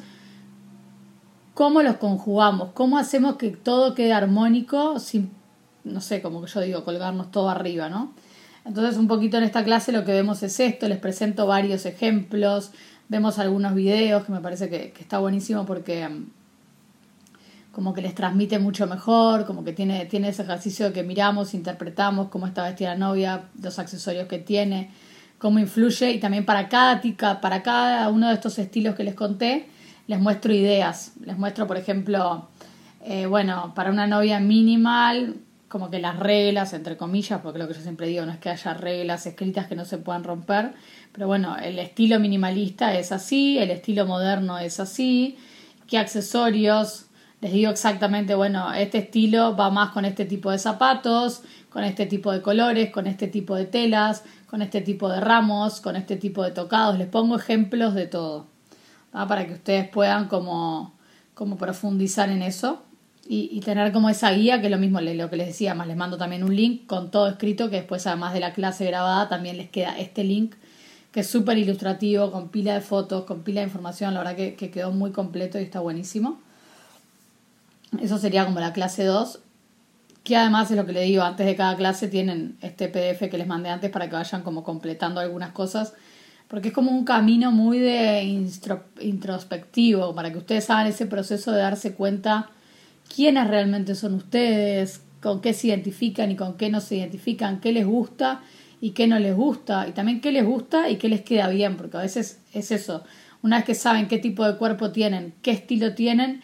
cómo 1.54 1.83
los 1.83 1.97
conjugamos, 1.97 2.71
cómo 2.75 2.99
hacemos 2.99 3.37
que 3.37 3.50
todo 3.50 3.94
quede 3.94 4.12
armónico 4.12 4.99
sin, 4.99 5.30
no 5.85 6.00
sé, 6.00 6.21
como 6.21 6.42
que 6.42 6.50
yo 6.50 6.61
digo, 6.61 6.85
colgarnos 6.85 7.30
todo 7.30 7.49
arriba, 7.49 7.88
¿no? 7.88 8.12
Entonces 8.64 8.99
un 8.99 9.09
poquito 9.09 9.38
en 9.38 9.44
esta 9.44 9.62
clase 9.62 9.92
lo 9.92 10.04
que 10.04 10.12
vemos 10.12 10.42
es 10.42 10.59
esto, 10.59 10.88
les 10.88 10.99
presento 10.99 11.47
varios 11.47 11.87
ejemplos, 11.87 12.73
vemos 13.09 13.38
algunos 13.38 13.75
videos 13.75 14.25
que 14.25 14.33
me 14.33 14.40
parece 14.40 14.68
que, 14.68 14.92
está 14.99 15.18
buenísimo 15.18 15.64
porque 15.64 16.09
mm, 16.09 16.30
como 17.73 17.94
que 17.94 18.02
les 18.02 18.14
transmite 18.14 18.59
mucho 18.59 18.87
mejor, 18.87 19.47
como 19.47 19.64
que 19.64 19.73
tiene, 19.73 20.06
tiene 20.06 20.28
ese 20.28 20.42
ejercicio 20.42 20.87
de 20.87 20.92
que 20.92 21.02
miramos, 21.02 21.54
interpretamos 21.54 22.28
cómo 22.28 22.47
está 22.47 22.64
vestida 22.64 22.90
la 22.90 22.99
novia, 22.99 23.44
los 23.62 23.78
accesorios 23.78 24.26
que 24.26 24.38
tiene, 24.38 24.90
cómo 25.45 25.59
influye 25.59 26.11
y 26.13 26.21
también 26.21 26.47
para 26.47 26.71
cada 26.71 27.03
tica, 27.03 27.43
para 27.43 27.63
cada 27.63 28.09
uno 28.09 28.29
de 28.29 28.35
estos 28.35 28.59
estilos 28.59 28.95
que 28.95 29.05
les 29.05 29.13
conté, 29.13 29.69
les 30.07 30.19
muestro 30.19 30.55
ideas. 30.55 31.13
Les 31.23 31.37
muestro, 31.37 31.67
por 31.67 31.77
ejemplo, 31.77 32.49
eh, 33.05 33.27
bueno, 33.27 33.75
para 33.75 33.91
una 33.91 34.07
novia 34.07 34.41
minimal, 34.41 35.37
como 35.69 35.91
que 35.91 35.99
las 35.99 36.19
reglas, 36.19 36.73
entre 36.73 36.97
comillas, 36.97 37.43
porque 37.43 37.59
lo 37.59 37.69
que 37.69 37.75
yo 37.75 37.83
siempre 37.83 38.07
digo 38.07 38.25
no 38.25 38.33
es 38.33 38.39
que 38.39 38.49
haya 38.49 38.73
reglas 38.73 39.27
escritas 39.27 39.67
que 39.67 39.77
no 39.77 39.85
se 39.85 39.99
puedan 39.99 40.25
romper, 40.25 40.73
pero 41.13 41.27
bueno, 41.27 41.59
el 41.59 41.79
estilo 41.79 42.19
minimalista 42.19 42.95
es 42.99 43.13
así, 43.13 43.59
el 43.59 43.71
estilo 43.71 44.07
moderno 44.07 44.59
es 44.59 44.81
así, 44.81 45.37
qué 45.87 45.99
accesorios, 45.99 47.05
les 47.43 47.53
digo 47.53 47.71
exactamente, 47.71 48.35
bueno, 48.35 48.73
este 48.73 48.97
estilo 48.97 49.55
va 49.55 49.69
más 49.69 49.91
con 49.91 50.07
este 50.07 50.25
tipo 50.25 50.51
de 50.51 50.59
zapatos, 50.59 51.43
con 51.75 51.83
este 51.83 52.07
tipo 52.07 52.31
de 52.31 52.40
colores, 52.40 52.90
con 52.93 53.09
este 53.09 53.26
tipo 53.26 53.57
de 53.57 53.64
telas, 53.64 54.23
con 54.47 54.62
este 54.62 54.81
tipo 54.81 55.09
de 55.09 55.19
ramos, 55.19 55.81
con 55.81 55.97
este 55.97 56.14
tipo 56.14 56.45
de 56.45 56.52
tocados, 56.52 56.97
les 56.97 57.09
pongo 57.09 57.35
ejemplos 57.35 57.95
de 57.95 58.07
todo 58.07 58.47
para 59.11 59.45
que 59.45 59.54
ustedes 59.54 59.88
puedan 59.88 60.28
como, 60.28 60.95
como 61.35 61.59
profundizar 61.59 62.31
en 62.31 62.43
eso 62.43 62.85
y, 63.26 63.61
tener 63.64 63.90
como 63.93 64.09
esa 64.09 64.31
guía, 64.31 64.61
que 64.61 64.69
es 64.69 64.71
lo 64.71 64.78
mismo 64.78 65.00
lo 65.00 65.28
que 65.28 65.37
les 65.37 65.49
decía, 65.49 65.75
más 65.75 65.88
les 65.88 65.97
mando 65.97 66.16
también 66.16 66.45
un 66.45 66.54
link 66.54 66.87
con 66.87 67.11
todo 67.11 67.26
escrito, 67.26 67.69
que 67.71 67.76
después 67.76 68.07
además 68.07 68.35
de 68.35 68.40
la 68.40 68.52
clase 68.52 68.85
grabada 68.85 69.28
también 69.28 69.57
les 69.57 69.69
queda 69.69 69.99
este 69.99 70.23
link, 70.23 70.54
que 71.11 71.21
es 71.21 71.26
súper 71.26 71.59
ilustrativo, 71.59 72.31
con 72.31 72.50
pila 72.50 72.75
de 72.75 72.83
fotos, 72.83 73.25
con 73.25 73.43
pila 73.43 73.62
de 73.62 73.66
información, 73.66 74.14
la 74.14 74.21
verdad 74.21 74.37
que, 74.37 74.54
que 74.54 74.71
quedó 74.71 74.93
muy 74.93 75.11
completo 75.11 75.59
y 75.59 75.64
está 75.64 75.81
buenísimo. 75.81 76.38
Eso 78.00 78.19
sería 78.19 78.45
como 78.45 78.61
la 78.61 78.73
clase 78.73 79.02
2, 79.02 79.40
que 80.25 80.37
además 80.37 80.71
es 80.71 80.76
lo 80.76 80.85
que 80.85 80.93
le 80.93 81.02
digo, 81.02 81.23
antes 81.23 81.47
de 81.47 81.54
cada 81.54 81.76
clase 81.76 82.09
tienen 82.09 82.57
este 82.61 82.88
PDF 82.88 83.31
que 83.31 83.38
les 83.38 83.47
mandé 83.47 83.69
antes 83.69 83.90
para 83.90 84.09
que 84.09 84.16
vayan 84.16 84.43
como 84.43 84.64
completando 84.64 85.21
algunas 85.21 85.52
cosas 85.52 85.93
porque 86.49 86.69
es 86.69 86.75
como 86.75 86.93
un 86.93 87.04
camino 87.04 87.50
muy 87.50 87.78
de 87.78 88.23
introspectivo, 89.00 90.14
para 90.14 90.31
que 90.31 90.38
ustedes 90.38 90.69
hagan 90.71 90.87
ese 90.87 91.07
proceso 91.07 91.52
de 91.52 91.59
darse 91.59 91.95
cuenta 91.95 92.50
quiénes 93.14 93.49
realmente 93.49 93.95
son 93.95 94.14
ustedes, 94.14 95.02
con 95.21 95.40
qué 95.40 95.52
se 95.54 95.69
identifican 95.69 96.31
y 96.31 96.37
con 96.37 96.57
qué 96.57 96.71
no 96.71 96.81
se 96.81 96.97
identifican, 96.97 97.61
qué 97.61 97.73
les 97.73 97.87
gusta 97.87 98.43
y 98.81 98.90
qué 98.90 99.07
no 99.07 99.19
les 99.19 99.35
gusta, 99.35 99.88
y 99.88 99.93
también 99.93 100.21
qué 100.21 100.31
les 100.31 100.45
gusta 100.45 100.90
y 100.90 100.97
qué 100.97 101.09
les 101.09 101.23
queda 101.23 101.49
bien, 101.49 101.76
porque 101.76 101.97
a 101.97 102.02
veces 102.02 102.40
es 102.52 102.71
eso. 102.71 103.02
Una 103.43 103.57
vez 103.57 103.64
que 103.64 103.75
saben 103.75 104.09
qué 104.09 104.19
tipo 104.19 104.47
de 104.47 104.57
cuerpo 104.57 104.93
tienen, 104.93 105.35
qué 105.43 105.50
estilo 105.50 105.95
tienen, 105.95 106.43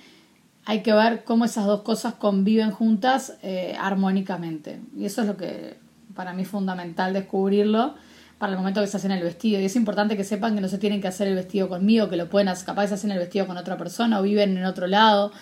hay 0.71 0.83
que 0.83 0.93
ver 0.93 1.25
cómo 1.25 1.47
esas 1.47 1.67
dos 1.67 1.83
cosas 1.83 2.15
conviven 2.15 2.71
juntas 2.71 3.37
eh, 3.43 3.75
armónicamente. 3.77 4.81
Y 4.97 5.05
eso 5.05 5.23
es 5.23 5.27
lo 5.27 5.37
que 5.37 5.79
para 6.15 6.33
mí 6.33 6.43
es 6.43 6.49
fundamental 6.49 7.13
descubrirlo 7.13 7.97
para 8.39 8.53
el 8.53 8.59
momento 8.59 8.81
que 8.81 8.87
se 8.87 8.97
hacen 8.97 9.11
el 9.11 9.21
vestido. 9.21 9.61
Y 9.61 9.65
es 9.65 9.75
importante 9.75 10.17
que 10.17 10.23
sepan 10.23 10.55
que 10.55 10.61
no 10.61 10.69
se 10.69 10.79
tienen 10.79 11.01
que 11.01 11.09
hacer 11.09 11.27
el 11.27 11.35
vestido 11.35 11.69
conmigo, 11.69 12.09
que 12.09 12.17
lo 12.17 12.31
pueden 12.31 12.47
hacer, 12.47 12.67
capaz 12.67 12.87
se 12.87 12.95
hacen 12.95 13.11
el 13.11 13.19
vestido 13.19 13.49
con 13.49 13.57
otra 13.57 13.77
persona 13.77 14.21
o 14.21 14.23
viven 14.23 14.57
en 14.57 14.65
otro 14.65 14.87
lado 14.87 15.33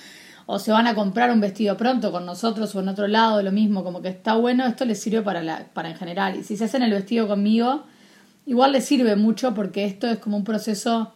o 0.46 0.58
se 0.58 0.72
van 0.72 0.86
a 0.86 0.94
comprar 0.94 1.30
un 1.30 1.40
vestido 1.40 1.76
pronto 1.76 2.10
con 2.10 2.24
nosotros 2.24 2.74
o 2.74 2.80
en 2.80 2.88
otro 2.88 3.06
lado, 3.06 3.42
lo 3.42 3.52
mismo, 3.52 3.84
como 3.84 4.00
que 4.00 4.08
está 4.08 4.34
bueno, 4.34 4.66
esto 4.66 4.86
les 4.86 4.98
sirve 4.98 5.20
para, 5.20 5.42
la, 5.42 5.66
para 5.74 5.90
en 5.90 5.96
general. 5.96 6.36
Y 6.36 6.42
si 6.42 6.56
se 6.56 6.64
hacen 6.64 6.82
el 6.82 6.90
vestido 6.92 7.28
conmigo, 7.28 7.84
igual 8.46 8.72
les 8.72 8.86
sirve 8.86 9.14
mucho 9.14 9.52
porque 9.52 9.84
esto 9.84 10.06
es 10.06 10.16
como 10.16 10.38
un 10.38 10.44
proceso 10.44 11.12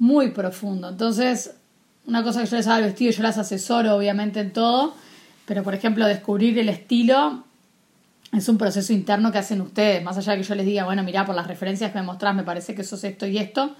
muy 0.00 0.32
profundo. 0.32 0.88
Entonces, 0.88 1.54
una 2.08 2.24
cosa 2.24 2.40
que 2.40 2.46
yo 2.46 2.56
les 2.56 2.66
hago 2.66 2.78
el 2.78 2.84
vestido, 2.84 3.12
yo 3.12 3.22
las 3.22 3.38
asesoro 3.38 3.94
obviamente 3.94 4.40
en 4.40 4.52
todo, 4.52 4.94
pero 5.46 5.62
por 5.62 5.74
ejemplo, 5.74 6.06
descubrir 6.06 6.58
el 6.58 6.68
estilo 6.68 7.44
es 8.32 8.48
un 8.48 8.58
proceso 8.58 8.92
interno 8.92 9.30
que 9.30 9.38
hacen 9.38 9.60
ustedes, 9.60 10.02
más 10.02 10.16
allá 10.18 10.32
de 10.32 10.38
que 10.38 10.44
yo 10.44 10.54
les 10.54 10.66
diga, 10.66 10.84
bueno, 10.84 11.04
mira, 11.04 11.24
por 11.24 11.34
las 11.34 11.46
referencias 11.46 11.92
que 11.92 11.98
me 11.98 12.04
mostrás, 12.04 12.34
me 12.34 12.42
parece 12.42 12.74
que 12.74 12.82
eso 12.82 12.96
es 12.96 13.04
esto 13.04 13.26
y 13.26 13.38
esto 13.38 13.76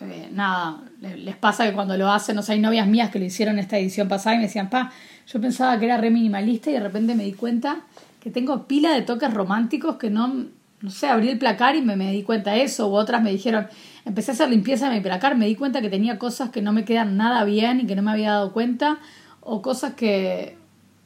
eh, 0.00 0.28
nada, 0.32 0.80
les 1.00 1.36
pasa 1.36 1.64
que 1.64 1.72
cuando 1.72 1.96
lo 1.96 2.10
hacen, 2.10 2.34
no 2.34 2.42
sé, 2.42 2.54
hay 2.54 2.60
novias 2.60 2.86
mías 2.86 3.10
que 3.10 3.20
lo 3.20 3.24
hicieron 3.24 3.58
esta 3.58 3.78
edición 3.78 4.08
pasada 4.08 4.34
y 4.34 4.38
me 4.38 4.44
decían, 4.44 4.68
pa, 4.68 4.92
yo 5.26 5.40
pensaba 5.40 5.78
que 5.78 5.84
era 5.84 5.98
re 5.98 6.10
minimalista 6.10 6.70
y 6.70 6.74
de 6.74 6.80
repente 6.80 7.14
me 7.14 7.24
di 7.24 7.32
cuenta 7.32 7.82
que 8.20 8.30
tengo 8.30 8.66
pila 8.66 8.90
de 8.92 9.02
toques 9.02 9.32
románticos 9.32 9.96
que 9.96 10.10
no, 10.10 10.46
no 10.84 10.90
sé, 10.90 11.08
abrí 11.08 11.30
el 11.30 11.38
placar 11.38 11.76
y 11.76 11.80
me, 11.82 11.96
me 11.96 12.12
di 12.12 12.22
cuenta 12.22 12.52
de 12.52 12.62
eso, 12.62 12.88
u 12.88 12.94
otras 12.94 13.22
me 13.22 13.30
dijeron, 13.30 13.68
empecé 14.04 14.32
a 14.32 14.34
hacer 14.34 14.50
limpieza 14.50 14.90
de 14.90 14.96
mi 14.96 15.00
placar, 15.00 15.34
me 15.34 15.46
di 15.46 15.56
cuenta 15.56 15.80
que 15.80 15.88
tenía 15.88 16.18
cosas 16.18 16.50
que 16.50 16.60
no 16.60 16.74
me 16.74 16.84
quedan 16.84 17.16
nada 17.16 17.42
bien 17.44 17.80
y 17.80 17.86
que 17.86 17.96
no 17.96 18.02
me 18.02 18.10
había 18.10 18.32
dado 18.32 18.52
cuenta, 18.52 18.98
o 19.40 19.62
cosas 19.62 19.94
que, 19.94 20.58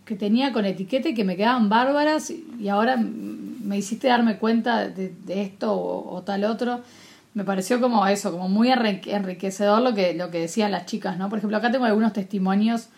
que 0.04 0.16
tenía 0.16 0.52
con 0.52 0.64
etiqueta 0.64 1.10
y 1.10 1.14
que 1.14 1.22
me 1.22 1.36
quedaban 1.36 1.68
bárbaras 1.68 2.30
y 2.30 2.68
ahora 2.68 2.96
me 2.96 3.78
hiciste 3.78 4.08
darme 4.08 4.38
cuenta 4.38 4.88
de, 4.88 5.14
esto 5.28 5.72
o 5.72 6.22
tal 6.22 6.44
otro 6.44 6.82
me 7.38 7.44
pareció 7.44 7.80
como 7.80 8.04
eso, 8.08 8.32
como 8.32 8.48
muy 8.48 8.68
enriquecedor 8.70 9.80
lo 9.80 9.94
que, 9.94 10.12
lo 10.12 10.28
que 10.32 10.40
decían 10.40 10.72
las 10.72 10.86
chicas, 10.86 11.18
¿no? 11.18 11.28
Por 11.28 11.38
ejemplo, 11.38 11.56
acá 11.56 11.70
tengo 11.70 11.84
algunos 11.84 12.12
testimonios 12.12 12.88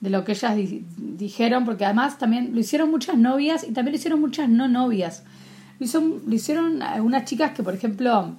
de 0.00 0.10
lo 0.10 0.24
que 0.24 0.32
ellas 0.32 0.54
dijeron, 0.96 1.64
porque 1.64 1.84
además 1.84 2.16
también 2.16 2.50
lo 2.54 2.60
hicieron 2.60 2.92
muchas 2.92 3.18
novias 3.18 3.64
y 3.64 3.72
también 3.72 3.92
lo 3.94 3.96
hicieron 3.98 4.20
muchas 4.20 4.48
no 4.48 4.68
novias. 4.68 5.24
Lo, 5.78 6.00
lo 6.00 6.34
hicieron 6.34 6.82
algunas 6.82 7.24
chicas 7.24 7.52
que, 7.52 7.62
por 7.62 7.74
ejemplo, 7.74 8.34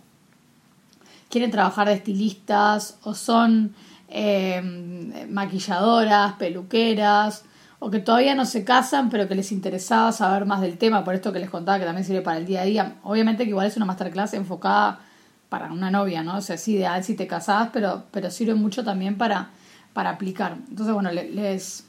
quieren 1.30 1.52
trabajar 1.52 1.88
de 1.88 1.94
estilistas 1.94 2.98
o 3.04 3.14
son 3.14 3.74
eh, 4.10 5.28
maquilladoras, 5.30 6.34
peluqueras, 6.34 7.44
o 7.80 7.90
que 7.90 8.00
todavía 8.00 8.36
no 8.36 8.46
se 8.46 8.64
casan, 8.66 9.10
pero 9.10 9.28
que 9.28 9.36
les 9.36 9.52
interesaba 9.52 10.12
saber 10.12 10.46
más 10.46 10.62
del 10.62 10.78
tema, 10.78 11.04
por 11.04 11.16
esto 11.16 11.32
que 11.32 11.40
les 11.40 11.50
contaba 11.50 11.80
que 11.80 11.86
también 11.86 12.06
sirve 12.06 12.22
para 12.22 12.38
el 12.38 12.46
día 12.46 12.62
a 12.62 12.66
día. 12.66 12.96
Obviamente 13.04 13.44
que 13.44 13.52
igual 13.52 13.68
es 13.68 13.78
una 13.78 13.86
masterclass 13.86 14.34
enfocada 14.34 15.00
para 15.48 15.72
una 15.72 15.90
novia, 15.90 16.24
¿no? 16.24 16.38
O 16.38 16.42
sea, 16.42 16.56
es 16.56 16.68
ideal 16.68 17.04
si 17.04 17.16
te 17.16 17.26
casás, 17.26 17.70
pero, 17.72 18.04
pero 18.12 18.30
sirve 18.32 18.56
mucho 18.56 18.84
también 18.84 19.18
para, 19.18 19.50
para 19.94 20.10
aplicar. 20.10 20.58
Entonces, 20.70 20.94
bueno, 20.94 21.12
les, 21.12 21.86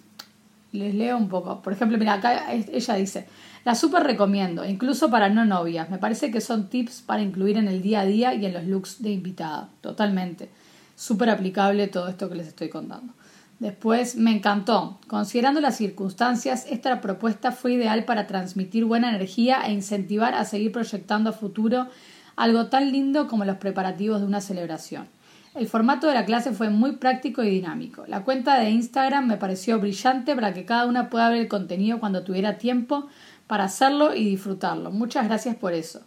les 0.72 0.94
leo 0.94 1.16
un 1.16 1.28
poco. 1.28 1.62
Por 1.62 1.72
ejemplo, 1.72 1.98
mira, 1.98 2.14
acá 2.14 2.52
ella 2.52 2.94
dice, 2.94 3.26
la 3.64 3.74
súper 3.74 4.04
recomiendo, 4.04 4.64
incluso 4.64 5.10
para 5.10 5.28
no 5.28 5.44
novias. 5.44 5.90
Me 5.90 5.98
parece 5.98 6.30
que 6.30 6.40
son 6.40 6.68
tips 6.68 7.02
para 7.02 7.22
incluir 7.22 7.56
en 7.56 7.68
el 7.68 7.82
día 7.82 8.00
a 8.00 8.06
día 8.06 8.34
y 8.34 8.46
en 8.46 8.52
los 8.52 8.64
looks 8.64 9.02
de 9.02 9.10
invitada. 9.10 9.68
Totalmente. 9.80 10.50
Súper 10.96 11.30
aplicable 11.30 11.88
todo 11.88 12.08
esto 12.08 12.28
que 12.28 12.36
les 12.36 12.48
estoy 12.48 12.68
contando. 12.68 13.12
Después 13.58 14.16
me 14.16 14.34
encantó. 14.34 14.98
Considerando 15.06 15.60
las 15.60 15.76
circunstancias, 15.76 16.66
esta 16.70 17.00
propuesta 17.02 17.52
fue 17.52 17.74
ideal 17.74 18.04
para 18.04 18.26
transmitir 18.26 18.86
buena 18.86 19.10
energía 19.10 19.60
e 19.66 19.72
incentivar 19.72 20.34
a 20.34 20.46
seguir 20.46 20.72
proyectando 20.72 21.30
a 21.30 21.34
futuro 21.34 21.88
algo 22.36 22.68
tan 22.68 22.90
lindo 22.90 23.28
como 23.28 23.44
los 23.44 23.58
preparativos 23.58 24.20
de 24.20 24.26
una 24.26 24.40
celebración. 24.40 25.08
El 25.54 25.66
formato 25.66 26.06
de 26.06 26.14
la 26.14 26.24
clase 26.24 26.52
fue 26.52 26.70
muy 26.70 26.92
práctico 26.92 27.42
y 27.42 27.50
dinámico. 27.50 28.04
La 28.06 28.22
cuenta 28.22 28.58
de 28.60 28.70
Instagram 28.70 29.26
me 29.26 29.36
pareció 29.36 29.80
brillante 29.80 30.34
para 30.36 30.54
que 30.54 30.64
cada 30.64 30.86
una 30.86 31.10
pueda 31.10 31.28
ver 31.28 31.40
el 31.40 31.48
contenido 31.48 31.98
cuando 31.98 32.22
tuviera 32.22 32.56
tiempo 32.56 33.08
para 33.48 33.64
hacerlo 33.64 34.14
y 34.14 34.24
disfrutarlo. 34.24 34.92
Muchas 34.92 35.26
gracias 35.26 35.56
por 35.56 35.72
eso. 35.72 36.02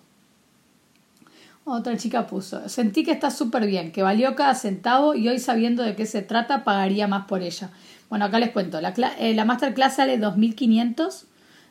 Otra 1.66 1.98
chica 1.98 2.28
puso, 2.28 2.68
sentí 2.68 3.04
que 3.04 3.12
está 3.12 3.32
súper 3.32 3.66
bien, 3.66 3.92
que 3.94 4.04
valió 4.04 4.36
cada 4.36 4.54
centavo 4.54 5.16
y 5.16 5.30
hoy 5.30 5.40
sabiendo 5.40 5.84
de 5.84 5.96
qué 5.96 6.06
se 6.06 6.22
trata 6.22 6.64
pagaría 6.64 7.08
más 7.08 7.26
por 7.26 7.42
ella. 7.42 7.70
Bueno, 8.10 8.26
acá 8.26 8.40
les 8.40 8.52
cuento, 8.52 8.82
la, 8.82 8.94
eh, 9.18 9.34
la 9.34 9.46
masterclass 9.46 9.96
sale 9.96 10.20
2.500 10.20 11.26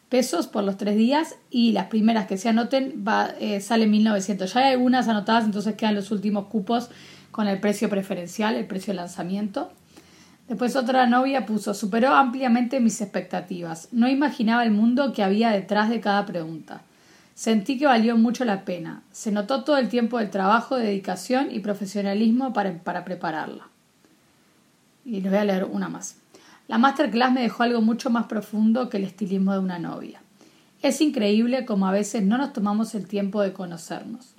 pesos 0.09 0.47
por 0.47 0.64
los 0.64 0.76
tres 0.76 0.97
días 0.97 1.37
y 1.50 1.73
las 1.73 1.87
primeras 1.87 2.26
que 2.26 2.37
se 2.37 2.50
anoten 2.50 3.02
va, 3.07 3.31
eh, 3.41 3.61
salen 3.61 3.91
1900. 3.91 4.52
Ya 4.52 4.61
hay 4.61 4.73
algunas 4.73 5.09
anotadas, 5.09 5.45
entonces 5.45 5.75
quedan 5.75 5.95
los 5.95 6.11
últimos 6.11 6.47
cupos 6.49 6.91
con 7.33 7.49
el 7.49 7.59
precio 7.59 7.89
preferencial, 7.89 8.55
el 8.55 8.67
precio 8.67 8.93
de 8.93 8.99
lanzamiento. 8.99 9.73
Después 10.47 10.77
otra 10.77 11.07
novia 11.07 11.47
puso, 11.47 11.75
superó 11.75 12.15
ampliamente 12.15 12.79
mis 12.79 13.01
expectativas. 13.01 13.89
No 13.91 14.09
imaginaba 14.09 14.62
el 14.65 14.71
mundo 14.71 15.12
que 15.12 15.25
había 15.25 15.51
detrás 15.51 15.91
de 15.91 16.01
cada 16.01 16.25
pregunta. 16.27 16.83
Sentí 17.35 17.79
que 17.79 17.87
valió 17.87 18.17
mucho 18.17 18.45
la 18.45 18.65
pena. 18.65 19.03
Se 19.11 19.33
notó 19.33 19.65
todo 19.65 19.79
el 19.79 19.89
tiempo 19.89 20.19
del 20.19 20.31
trabajo, 20.31 20.77
dedicación 20.77 21.49
y 21.51 21.61
profesionalismo 21.61 22.53
para, 22.53 22.75
para 22.79 23.05
prepararla. 23.05 23.67
Y 25.05 25.23
les 25.23 25.33
voy 25.33 25.41
a 25.41 25.45
leer 25.45 25.65
una 25.65 25.89
más. 25.89 26.17
La 26.69 26.79
masterclass 26.79 27.33
me 27.33 27.43
dejó 27.43 27.62
algo 27.62 27.81
mucho 27.81 28.11
más 28.11 28.27
profundo 28.27 28.89
que 28.89 28.99
el 28.99 29.05
estilismo 29.05 29.53
de 29.53 29.59
una 29.59 29.79
novia. 29.79 30.21
Es 30.83 31.01
increíble 31.01 31.65
como 31.65 31.87
a 31.87 31.93
veces 31.93 32.23
no 32.23 32.37
nos 32.37 32.53
tomamos 32.53 32.95
el 32.95 33.07
tiempo 33.07 33.41
de 33.41 33.53
conocernos. 33.53 34.32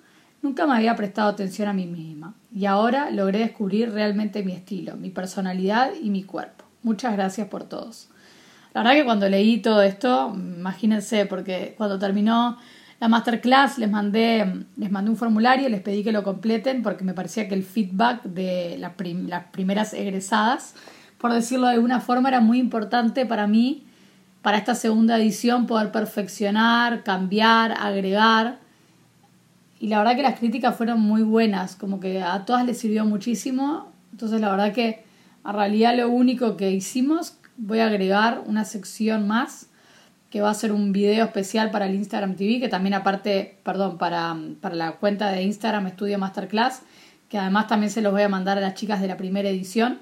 Nunca 0.44 0.68
me 0.68 0.76
había 0.76 0.96
prestado 0.96 1.30
atención 1.30 1.68
a 1.68 1.74
mí 1.74 1.88
misma 1.88 2.36
y 2.54 2.66
ahora 2.68 3.10
logré 3.10 3.40
descubrir 3.40 3.92
realmente 3.92 4.44
mi 4.44 4.52
estilo, 4.52 4.96
mi 4.96 5.10
personalidad 5.10 5.92
y 6.00 6.12
mi 6.12 6.22
cuerpo. 6.22 6.66
Muchas 6.84 7.14
gracias 7.14 7.48
por 7.48 7.64
todos. 7.64 8.10
La 8.76 8.82
verdad 8.82 8.96
que 8.96 9.06
cuando 9.06 9.28
leí 9.28 9.60
todo 9.60 9.82
esto, 9.82 10.32
imagínense, 10.36 11.26
porque 11.26 11.74
cuando 11.76 11.98
terminó 11.98 12.58
la 13.00 13.08
masterclass 13.08 13.80
les 13.80 13.90
mandé, 13.90 14.66
les 14.78 14.92
mandé 14.92 15.10
un 15.10 15.18
formulario, 15.18 15.68
les 15.70 15.82
pedí 15.82 16.04
que 16.04 16.12
lo 16.12 16.24
completen 16.24 16.84
porque 16.84 17.04
me 17.04 17.16
parecía 17.16 17.48
que 17.48 17.56
el 17.56 17.64
feedback 17.64 18.22
de 18.24 18.78
las 18.78 18.94
primeras 19.52 19.96
egresadas 19.96 20.76
por 21.24 21.32
decirlo 21.32 21.68
de 21.68 21.76
alguna 21.76 22.02
forma, 22.02 22.28
era 22.28 22.42
muy 22.42 22.60
importante 22.60 23.26
para 23.26 23.48
mí, 23.48 23.86
para 24.42 24.58
esta 24.58 24.76
segunda 24.76 25.16
edición, 25.16 25.68
poder 25.68 25.90
perfeccionar, 25.90 27.02
cambiar, 27.04 27.72
agregar. 27.80 28.60
Y 29.84 29.88
la 29.88 29.98
verdad 29.98 30.16
que 30.16 30.22
las 30.22 30.40
críticas 30.40 30.78
fueron 30.78 31.02
muy 31.02 31.24
buenas, 31.24 31.76
como 31.76 32.00
que 32.00 32.22
a 32.22 32.46
todas 32.46 32.66
les 32.66 32.78
sirvió 32.78 33.04
muchísimo. 33.04 33.92
Entonces 34.14 34.40
la 34.40 34.50
verdad 34.50 34.72
que 34.72 35.04
a 35.44 35.52
realidad 35.52 35.94
lo 35.98 36.08
único 36.08 36.56
que 36.56 36.72
hicimos, 36.72 37.36
voy 37.58 37.80
a 37.80 37.88
agregar 37.88 38.44
una 38.46 38.64
sección 38.64 39.28
más 39.28 39.68
que 40.30 40.40
va 40.40 40.52
a 40.52 40.54
ser 40.54 40.72
un 40.72 40.94
video 40.94 41.26
especial 41.26 41.70
para 41.70 41.88
el 41.88 41.96
Instagram 41.96 42.38
TV, 42.38 42.62
que 42.62 42.70
también 42.70 42.94
aparte, 42.94 43.60
perdón, 43.64 43.98
para, 43.98 44.38
para 44.62 44.74
la 44.74 44.94
cuenta 44.94 45.30
de 45.32 45.44
Instagram 45.44 45.88
Estudio 45.88 46.18
Masterclass, 46.18 46.84
que 47.28 47.38
además 47.38 47.68
también 47.68 47.92
se 47.92 48.02
los 48.02 48.14
voy 48.14 48.22
a 48.22 48.30
mandar 48.30 48.58
a 48.58 48.62
las 48.62 48.76
chicas 48.76 49.02
de 49.02 49.10
la 49.10 49.18
primera 49.18 49.50
edición 49.50 50.00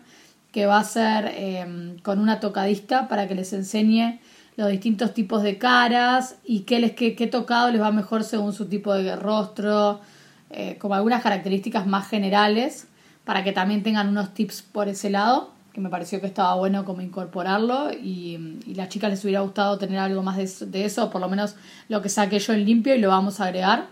que 0.51 0.67
va 0.67 0.77
a 0.77 0.83
ser 0.83 1.33
em, 1.35 1.97
con 2.01 2.19
una 2.19 2.39
tocadista 2.39 3.07
para 3.07 3.27
que 3.27 3.33
les 3.33 3.51
enseñe 3.51 4.19
los 4.57 4.69
distintos 4.69 5.13
tipos 5.13 5.43
de 5.43 5.57
caras 5.57 6.35
y 6.43 6.61
qué, 6.61 6.79
les, 6.79 6.91
qué, 6.91 7.27
tocado 7.27 7.71
les 7.71 7.81
va 7.81 7.91
mejor 7.91 8.23
según 8.23 8.53
su 8.53 8.65
tipo 8.65 8.93
de 8.93 9.15
rostro, 9.15 10.01
eh, 10.49 10.77
como 10.79 10.95
algunas 10.95 11.23
características 11.23 11.87
más 11.87 12.07
generales, 12.07 12.87
para 13.23 13.43
que 13.43 13.51
también 13.51 13.83
tengan 13.83 14.09
unos 14.09 14.33
tips 14.33 14.61
por 14.61 14.87
ese 14.87 15.09
lado, 15.09 15.51
que 15.73 15.79
me 15.79 15.89
pareció 15.89 16.19
que 16.19 16.27
estaba 16.27 16.55
bueno 16.55 16.83
como 16.83 17.01
incorporarlo 17.01 17.91
y, 17.93 18.59
y 18.65 18.75
las 18.75 18.89
chicas 18.89 19.09
les 19.09 19.23
hubiera 19.23 19.39
gustado 19.39 19.77
tener 19.77 19.99
algo 19.99 20.21
más 20.21 20.37
de, 20.37 20.67
de 20.67 20.85
eso, 20.85 21.09
por 21.09 21.21
lo 21.21 21.29
menos 21.29 21.55
lo 21.87 22.01
que 22.01 22.09
saqué 22.09 22.39
yo 22.39 22.53
en 22.53 22.65
limpio 22.65 22.93
y 22.93 22.99
lo 22.99 23.09
vamos 23.09 23.39
a 23.39 23.45
agregar. 23.45 23.87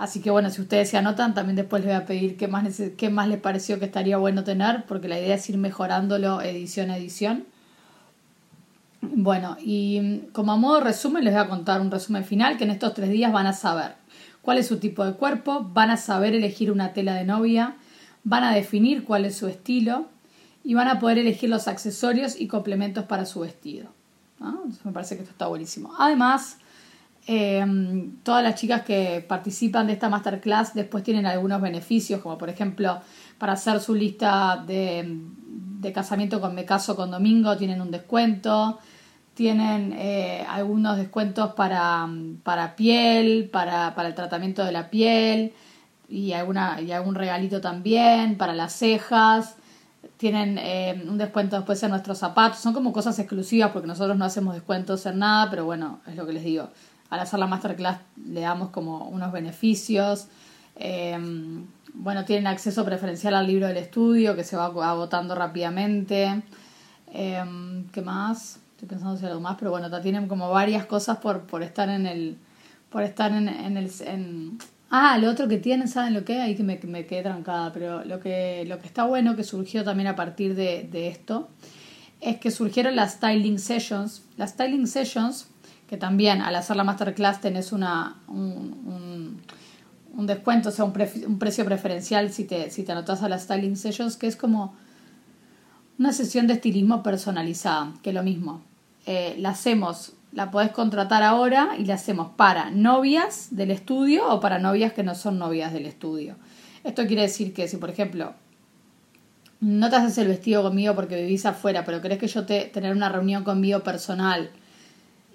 Así 0.00 0.22
que 0.22 0.30
bueno, 0.30 0.48
si 0.48 0.62
ustedes 0.62 0.88
se 0.88 0.96
anotan, 0.96 1.34
también 1.34 1.56
después 1.56 1.84
les 1.84 1.92
voy 1.92 2.02
a 2.02 2.06
pedir 2.06 2.38
qué 2.38 2.48
más, 2.48 2.64
qué 2.96 3.10
más 3.10 3.28
les 3.28 3.38
pareció 3.38 3.78
que 3.78 3.84
estaría 3.84 4.16
bueno 4.16 4.44
tener, 4.44 4.86
porque 4.86 5.08
la 5.08 5.20
idea 5.20 5.34
es 5.34 5.50
ir 5.50 5.58
mejorándolo 5.58 6.40
edición 6.40 6.90
a 6.90 6.96
edición. 6.96 7.44
Bueno, 9.12 9.56
y 9.60 10.20
como 10.32 10.52
a 10.52 10.56
modo 10.56 10.80
resumen 10.80 11.24
les 11.24 11.34
voy 11.34 11.42
a 11.42 11.48
contar 11.48 11.80
un 11.80 11.90
resumen 11.90 12.24
final 12.24 12.56
que 12.56 12.64
en 12.64 12.70
estos 12.70 12.94
tres 12.94 13.10
días 13.10 13.32
van 13.32 13.46
a 13.46 13.52
saber 13.52 13.94
cuál 14.42 14.58
es 14.58 14.66
su 14.66 14.78
tipo 14.78 15.04
de 15.04 15.14
cuerpo, 15.14 15.68
van 15.72 15.90
a 15.90 15.96
saber 15.96 16.34
elegir 16.34 16.70
una 16.70 16.92
tela 16.92 17.14
de 17.14 17.24
novia, 17.24 17.76
van 18.24 18.44
a 18.44 18.54
definir 18.54 19.04
cuál 19.04 19.24
es 19.24 19.36
su 19.36 19.48
estilo 19.48 20.06
y 20.62 20.74
van 20.74 20.88
a 20.88 20.98
poder 20.98 21.18
elegir 21.18 21.50
los 21.50 21.68
accesorios 21.68 22.40
y 22.40 22.46
complementos 22.46 23.04
para 23.04 23.26
su 23.26 23.40
vestido. 23.40 23.88
me 24.84 24.92
parece 24.92 25.16
que 25.16 25.22
esto 25.22 25.32
está 25.32 25.48
buenísimo. 25.48 25.92
Además, 25.98 26.58
em, 27.26 28.16
todas 28.22 28.42
las 28.42 28.54
chicas 28.54 28.82
que 28.82 29.24
participan 29.26 29.86
de 29.86 29.94
esta 29.94 30.08
masterclass 30.08 30.72
después 30.74 31.04
tienen 31.04 31.26
algunos 31.26 31.60
beneficios, 31.60 32.20
como 32.20 32.38
por 32.38 32.48
ejemplo 32.48 33.00
para 33.38 33.54
hacer 33.54 33.80
su 33.80 33.94
lista 33.94 34.62
de, 34.66 35.18
de 35.80 35.92
casamiento 35.92 36.40
con 36.40 36.54
Me 36.54 36.64
Caso 36.64 36.94
con 36.96 37.10
Domingo 37.10 37.56
tienen 37.56 37.80
un 37.80 37.90
descuento, 37.90 38.78
tienen 39.40 39.94
eh, 39.96 40.44
algunos 40.50 40.98
descuentos 40.98 41.54
para, 41.54 42.06
para 42.42 42.76
piel, 42.76 43.48
para, 43.50 43.94
para, 43.94 44.10
el 44.10 44.14
tratamiento 44.14 44.62
de 44.66 44.70
la 44.70 44.90
piel 44.90 45.54
y, 46.10 46.34
alguna, 46.34 46.78
y 46.82 46.92
algún 46.92 47.14
regalito 47.14 47.62
también 47.62 48.36
para 48.36 48.52
las 48.52 48.74
cejas. 48.74 49.56
Tienen 50.18 50.58
eh, 50.58 51.02
un 51.08 51.16
descuento 51.16 51.56
después 51.56 51.82
en 51.82 51.88
nuestros 51.88 52.18
zapatos. 52.18 52.58
Son 52.58 52.74
como 52.74 52.92
cosas 52.92 53.18
exclusivas 53.18 53.70
porque 53.70 53.88
nosotros 53.88 54.18
no 54.18 54.26
hacemos 54.26 54.52
descuentos 54.52 55.06
en 55.06 55.20
nada, 55.20 55.48
pero 55.48 55.64
bueno, 55.64 56.00
es 56.06 56.16
lo 56.16 56.26
que 56.26 56.34
les 56.34 56.44
digo. 56.44 56.68
Al 57.08 57.20
hacer 57.20 57.38
la 57.38 57.46
masterclass 57.46 57.98
le 58.22 58.42
damos 58.42 58.68
como 58.68 59.08
unos 59.08 59.32
beneficios. 59.32 60.26
Em, 60.76 61.64
bueno, 61.94 62.26
tienen 62.26 62.46
acceso 62.46 62.84
preferencial 62.84 63.34
al 63.34 63.46
libro 63.46 63.68
del 63.68 63.78
estudio 63.78 64.36
que 64.36 64.44
se 64.44 64.58
va 64.58 64.66
agotando 64.66 65.34
rápidamente. 65.34 66.42
Em, 67.10 67.86
¿Qué 67.88 68.02
más? 68.02 68.59
Estoy 68.80 68.96
pensando 68.96 69.18
si 69.18 69.26
algo 69.26 69.40
más, 69.42 69.56
pero 69.58 69.70
bueno, 69.70 69.90
tienen 70.00 70.26
como 70.26 70.48
varias 70.48 70.86
cosas 70.86 71.18
por, 71.18 71.42
por 71.42 71.62
estar 71.62 71.90
en 71.90 72.06
el. 72.06 72.38
Por 72.88 73.02
estar 73.02 73.30
en, 73.30 73.46
en 73.46 73.76
el. 73.76 74.58
Ah, 74.88 75.18
lo 75.18 75.30
otro 75.30 75.48
que 75.48 75.58
tienen, 75.58 75.86
¿saben 75.86 76.14
lo 76.14 76.24
que? 76.24 76.40
Ahí 76.40 76.54
que 76.54 76.62
me, 76.62 76.80
me 76.84 77.04
quedé 77.04 77.22
trancada, 77.22 77.74
pero 77.74 78.06
lo 78.06 78.20
que, 78.20 78.64
lo 78.66 78.78
que 78.78 78.86
está 78.86 79.04
bueno, 79.04 79.36
que 79.36 79.44
surgió 79.44 79.84
también 79.84 80.06
a 80.06 80.16
partir 80.16 80.54
de, 80.54 81.08
esto, 81.08 81.50
es 82.22 82.38
que 82.38 82.50
surgieron 82.50 82.96
las 82.96 83.16
styling 83.16 83.58
sessions. 83.58 84.22
Las 84.38 84.52
styling 84.52 84.86
sessions, 84.86 85.48
que 85.86 85.98
también 85.98 86.40
al 86.40 86.56
hacer 86.56 86.74
la 86.74 86.84
masterclass 86.84 87.42
tenés 87.42 87.72
una, 87.72 88.16
un, 88.28 89.42
un, 90.16 90.26
descuento, 90.26 90.70
o 90.70 90.72
sea, 90.72 90.86
un, 90.86 90.94
un, 91.26 91.38
precio 91.38 91.66
preferencial 91.66 92.32
si 92.32 92.44
te, 92.44 92.70
si 92.70 92.82
te 92.82 92.92
anotas 92.92 93.22
a 93.22 93.28
las 93.28 93.42
styling 93.42 93.76
sessions, 93.76 94.16
que 94.16 94.26
es 94.26 94.36
como 94.36 94.74
una 95.98 96.14
sesión 96.14 96.46
de 96.46 96.54
estilismo 96.54 97.02
personalizada, 97.02 97.92
que 98.02 98.08
es 98.08 98.14
lo 98.14 98.22
mismo. 98.22 98.69
Eh, 99.06 99.34
la 99.38 99.50
hacemos, 99.50 100.12
la 100.32 100.50
podés 100.50 100.72
contratar 100.72 101.22
ahora 101.22 101.70
y 101.78 101.84
la 101.84 101.94
hacemos 101.94 102.32
para 102.36 102.70
novias 102.70 103.48
del 103.50 103.70
estudio 103.70 104.28
o 104.28 104.40
para 104.40 104.58
novias 104.58 104.92
que 104.92 105.02
no 105.02 105.14
son 105.14 105.38
novias 105.38 105.72
del 105.72 105.86
estudio. 105.86 106.36
Esto 106.84 107.06
quiere 107.06 107.22
decir 107.22 107.52
que 107.52 107.68
si, 107.68 107.76
por 107.76 107.90
ejemplo, 107.90 108.34
no 109.60 109.90
te 109.90 109.96
haces 109.96 110.16
el 110.18 110.28
vestido 110.28 110.62
conmigo 110.62 110.94
porque 110.94 111.20
vivís 111.20 111.44
afuera, 111.46 111.84
pero 111.84 112.00
querés 112.00 112.18
que 112.18 112.28
yo 112.28 112.46
te 112.46 112.64
tener 112.66 112.94
una 112.94 113.08
reunión 113.08 113.44
conmigo 113.44 113.80
personal 113.80 114.50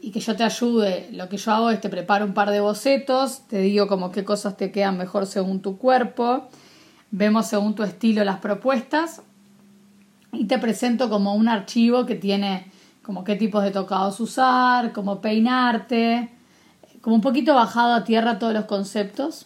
y 0.02 0.12
que 0.12 0.20
yo 0.20 0.36
te 0.36 0.44
ayude, 0.44 1.10
lo 1.12 1.30
que 1.30 1.38
yo 1.38 1.52
hago 1.52 1.70
es 1.70 1.82
te 1.82 1.90
preparo 1.90 2.26
un 2.26 2.34
par 2.34 2.52
de 2.52 2.60
bocetos, 2.60 3.48
te 3.48 3.60
digo 3.60 3.88
como 3.88 4.12
qué 4.12 4.24
cosas 4.24 4.58
te 4.58 4.72
quedan 4.72 4.98
mejor 4.98 5.26
según 5.26 5.62
tu 5.62 5.78
cuerpo, 5.78 6.48
vemos 7.12 7.48
según 7.48 7.76
tu 7.76 7.84
estilo 7.84 8.24
las 8.24 8.40
propuestas 8.40 9.22
y 10.32 10.46
te 10.46 10.58
presento 10.58 11.10
como 11.10 11.36
un 11.36 11.48
archivo 11.48 12.06
que 12.06 12.16
tiene 12.16 12.72
como 13.06 13.24
qué 13.24 13.36
tipos 13.36 13.64
de 13.64 13.70
tocados 13.70 14.20
usar, 14.20 14.92
cómo 14.92 15.22
peinarte, 15.22 16.32
como 17.02 17.16
un 17.16 17.22
poquito 17.22 17.54
bajado 17.54 17.94
a 17.94 18.04
tierra 18.04 18.40
todos 18.40 18.54
los 18.54 18.66
conceptos, 18.66 19.46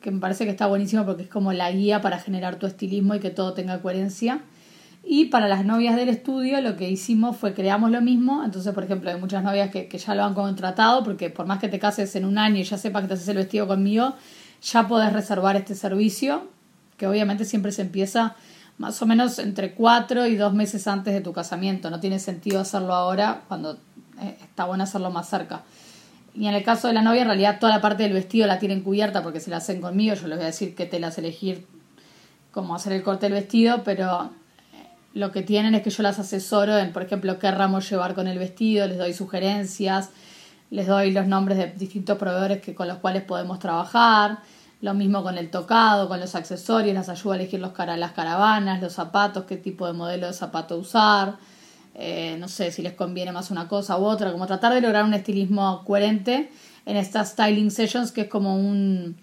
que 0.00 0.12
me 0.12 0.20
parece 0.20 0.44
que 0.44 0.52
está 0.52 0.68
buenísimo 0.68 1.04
porque 1.04 1.24
es 1.24 1.28
como 1.28 1.52
la 1.52 1.72
guía 1.72 2.00
para 2.00 2.20
generar 2.20 2.56
tu 2.56 2.66
estilismo 2.66 3.16
y 3.16 3.20
que 3.20 3.30
todo 3.30 3.52
tenga 3.52 3.82
coherencia. 3.82 4.42
Y 5.02 5.26
para 5.26 5.48
las 5.48 5.64
novias 5.66 5.96
del 5.96 6.08
estudio 6.08 6.60
lo 6.60 6.76
que 6.76 6.88
hicimos 6.88 7.36
fue 7.36 7.52
creamos 7.52 7.90
lo 7.90 8.00
mismo, 8.00 8.44
entonces 8.44 8.72
por 8.72 8.84
ejemplo 8.84 9.10
hay 9.10 9.18
muchas 9.18 9.42
novias 9.42 9.70
que, 9.70 9.88
que 9.88 9.98
ya 9.98 10.14
lo 10.14 10.24
han 10.24 10.34
contratado 10.34 11.02
porque 11.02 11.30
por 11.30 11.46
más 11.46 11.58
que 11.58 11.68
te 11.68 11.80
cases 11.80 12.14
en 12.14 12.24
un 12.24 12.38
año 12.38 12.58
y 12.58 12.62
ya 12.62 12.78
sepas 12.78 13.02
que 13.02 13.08
te 13.08 13.14
haces 13.14 13.28
el 13.28 13.38
vestido 13.38 13.66
conmigo, 13.66 14.14
ya 14.62 14.86
podés 14.86 15.12
reservar 15.12 15.56
este 15.56 15.74
servicio, 15.74 16.48
que 16.96 17.08
obviamente 17.08 17.44
siempre 17.44 17.72
se 17.72 17.82
empieza 17.82 18.36
más 18.78 19.00
o 19.02 19.06
menos 19.06 19.38
entre 19.38 19.72
cuatro 19.74 20.26
y 20.26 20.36
dos 20.36 20.52
meses 20.52 20.86
antes 20.86 21.14
de 21.14 21.20
tu 21.20 21.32
casamiento. 21.32 21.90
No 21.90 22.00
tiene 22.00 22.18
sentido 22.18 22.60
hacerlo 22.60 22.94
ahora 22.94 23.42
cuando 23.48 23.78
eh, 24.20 24.36
está 24.42 24.64
bueno 24.64 24.84
hacerlo 24.84 25.10
más 25.10 25.28
cerca. 25.28 25.62
Y 26.34 26.48
en 26.48 26.54
el 26.54 26.64
caso 26.64 26.88
de 26.88 26.94
la 26.94 27.02
novia, 27.02 27.22
en 27.22 27.28
realidad 27.28 27.58
toda 27.60 27.72
la 27.72 27.80
parte 27.80 28.02
del 28.02 28.12
vestido 28.12 28.46
la 28.46 28.58
tienen 28.58 28.82
cubierta 28.82 29.22
porque 29.22 29.38
se 29.38 29.50
la 29.50 29.58
hacen 29.58 29.80
conmigo. 29.80 30.14
Yo 30.14 30.26
les 30.26 30.36
voy 30.36 30.44
a 30.44 30.46
decir 30.46 30.74
qué 30.74 30.86
telas 30.86 31.16
elegir, 31.18 31.66
cómo 32.50 32.74
hacer 32.74 32.92
el 32.92 33.04
corte 33.04 33.26
del 33.26 33.34
vestido, 33.34 33.84
pero 33.84 34.30
eh, 34.72 34.88
lo 35.12 35.30
que 35.30 35.42
tienen 35.42 35.76
es 35.76 35.82
que 35.82 35.90
yo 35.90 36.02
las 36.02 36.18
asesoro 36.18 36.76
en, 36.76 36.92
por 36.92 37.02
ejemplo, 37.02 37.38
qué 37.38 37.50
ramos 37.52 37.88
llevar 37.88 38.14
con 38.14 38.26
el 38.26 38.38
vestido, 38.38 38.88
les 38.88 38.98
doy 38.98 39.14
sugerencias, 39.14 40.10
les 40.70 40.88
doy 40.88 41.12
los 41.12 41.28
nombres 41.28 41.56
de 41.56 41.68
distintos 41.68 42.18
proveedores 42.18 42.60
que, 42.60 42.74
con 42.74 42.88
los 42.88 42.98
cuales 42.98 43.22
podemos 43.22 43.60
trabajar 43.60 44.40
lo 44.84 44.92
mismo 44.92 45.22
con 45.22 45.38
el 45.38 45.48
tocado, 45.48 46.08
con 46.08 46.20
los 46.20 46.34
accesorios, 46.34 46.94
las 46.94 47.08
ayuda 47.08 47.32
a 47.32 47.36
elegir 47.38 47.58
los 47.58 47.72
las 47.78 48.12
caravanas, 48.12 48.82
los 48.82 48.92
zapatos, 48.92 49.44
qué 49.44 49.56
tipo 49.56 49.86
de 49.86 49.94
modelo 49.94 50.26
de 50.26 50.34
zapato 50.34 50.76
usar. 50.76 51.36
Eh, 51.94 52.36
no 52.38 52.48
sé 52.48 52.70
si 52.70 52.82
les 52.82 52.92
conviene 52.92 53.32
más 53.32 53.50
una 53.50 53.66
cosa 53.66 53.98
u 53.98 54.04
otra, 54.04 54.30
como 54.30 54.46
tratar 54.46 54.74
de 54.74 54.82
lograr 54.82 55.04
un 55.04 55.14
estilismo 55.14 55.82
coherente 55.86 56.50
en 56.84 56.98
estas 56.98 57.30
styling 57.30 57.70
sessions, 57.70 58.12
que 58.12 58.22
es 58.22 58.28
como 58.28 58.56
un. 58.56 59.16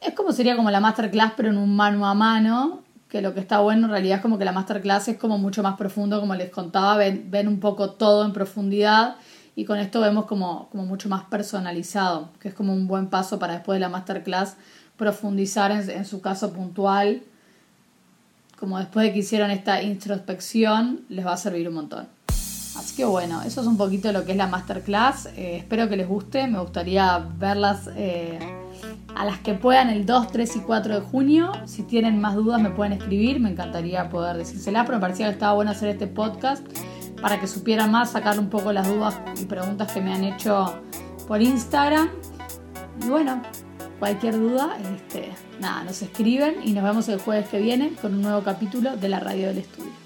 Es 0.00 0.12
como 0.12 0.32
sería 0.32 0.56
como 0.56 0.72
la 0.72 0.80
masterclass, 0.80 1.34
pero 1.36 1.50
en 1.50 1.58
un 1.58 1.76
mano 1.76 2.04
a 2.04 2.14
mano. 2.14 2.82
Que 3.08 3.22
lo 3.22 3.32
que 3.32 3.38
está 3.38 3.60
bueno 3.60 3.86
en 3.86 3.92
realidad 3.92 4.16
es 4.16 4.22
como 4.22 4.38
que 4.38 4.44
la 4.44 4.50
masterclass 4.50 5.06
es 5.06 5.18
como 5.18 5.38
mucho 5.38 5.62
más 5.62 5.76
profundo, 5.76 6.18
como 6.18 6.34
les 6.34 6.50
contaba, 6.50 6.96
ven, 6.96 7.30
ven 7.30 7.46
un 7.46 7.60
poco 7.60 7.90
todo 7.90 8.24
en 8.24 8.32
profundidad 8.32 9.18
y 9.54 9.64
con 9.64 9.78
esto 9.78 10.00
vemos 10.00 10.26
como, 10.26 10.68
como 10.70 10.84
mucho 10.84 11.08
más 11.08 11.24
personalizado, 11.24 12.30
que 12.40 12.48
es 12.48 12.54
como 12.54 12.74
un 12.74 12.88
buen 12.88 13.06
paso 13.06 13.38
para 13.38 13.54
después 13.54 13.76
de 13.76 13.80
la 13.80 13.88
masterclass 13.88 14.56
profundizar 14.96 15.70
en, 15.70 16.04
su 16.04 16.20
caso 16.20 16.52
puntual, 16.52 17.22
como 18.58 18.78
después 18.78 19.06
de 19.06 19.12
que 19.12 19.18
hicieron 19.20 19.50
esta 19.50 19.82
introspección, 19.82 21.02
les 21.08 21.26
va 21.26 21.34
a 21.34 21.36
servir 21.36 21.68
un 21.68 21.74
montón. 21.74 22.08
Así 22.28 22.94
que 22.94 23.04
bueno, 23.04 23.42
eso 23.42 23.62
es 23.62 23.66
un 23.66 23.76
poquito 23.76 24.12
lo 24.12 24.24
que 24.24 24.32
es 24.32 24.38
la 24.38 24.46
masterclass. 24.46 25.26
Eh, 25.36 25.56
espero 25.56 25.88
que 25.88 25.96
les 25.96 26.06
guste. 26.06 26.46
Me 26.46 26.58
gustaría 26.60 27.26
verlas 27.38 27.88
eh, 27.96 28.38
a 29.14 29.24
las 29.24 29.38
que 29.38 29.54
puedan 29.54 29.88
el 29.88 30.04
2, 30.04 30.28
3 30.30 30.56
y 30.56 30.60
4 30.60 30.94
de 30.96 31.00
junio. 31.00 31.52
Si 31.64 31.84
tienen 31.84 32.20
más 32.20 32.34
dudas 32.34 32.60
me 32.60 32.70
pueden 32.70 32.92
escribir. 32.92 33.40
Me 33.40 33.50
encantaría 33.50 34.10
poder 34.10 34.36
decírselas, 34.36 34.84
pero 34.84 34.98
me 34.98 35.02
parecía 35.02 35.26
que 35.26 35.32
estaba 35.32 35.54
bueno 35.54 35.70
hacer 35.70 35.88
este 35.88 36.06
podcast 36.06 36.66
para 37.20 37.40
que 37.40 37.46
supieran 37.46 37.90
más, 37.90 38.10
sacar 38.10 38.38
un 38.38 38.50
poco 38.50 38.72
las 38.72 38.86
dudas 38.86 39.18
y 39.40 39.46
preguntas 39.46 39.90
que 39.92 40.02
me 40.02 40.12
han 40.12 40.24
hecho 40.24 40.78
por 41.26 41.40
Instagram. 41.40 42.10
Y 43.04 43.08
bueno, 43.08 43.42
Cualquier 43.98 44.38
duda, 44.38 44.76
este, 44.94 45.32
nada, 45.58 45.84
nos 45.84 46.02
escriben 46.02 46.56
y 46.64 46.72
nos 46.72 46.84
vemos 46.84 47.08
el 47.08 47.18
jueves 47.18 47.48
que 47.48 47.58
viene 47.58 47.92
con 48.00 48.14
un 48.14 48.22
nuevo 48.22 48.42
capítulo 48.42 48.96
de 48.96 49.08
la 49.08 49.20
radio 49.20 49.48
del 49.48 49.58
estudio. 49.58 50.05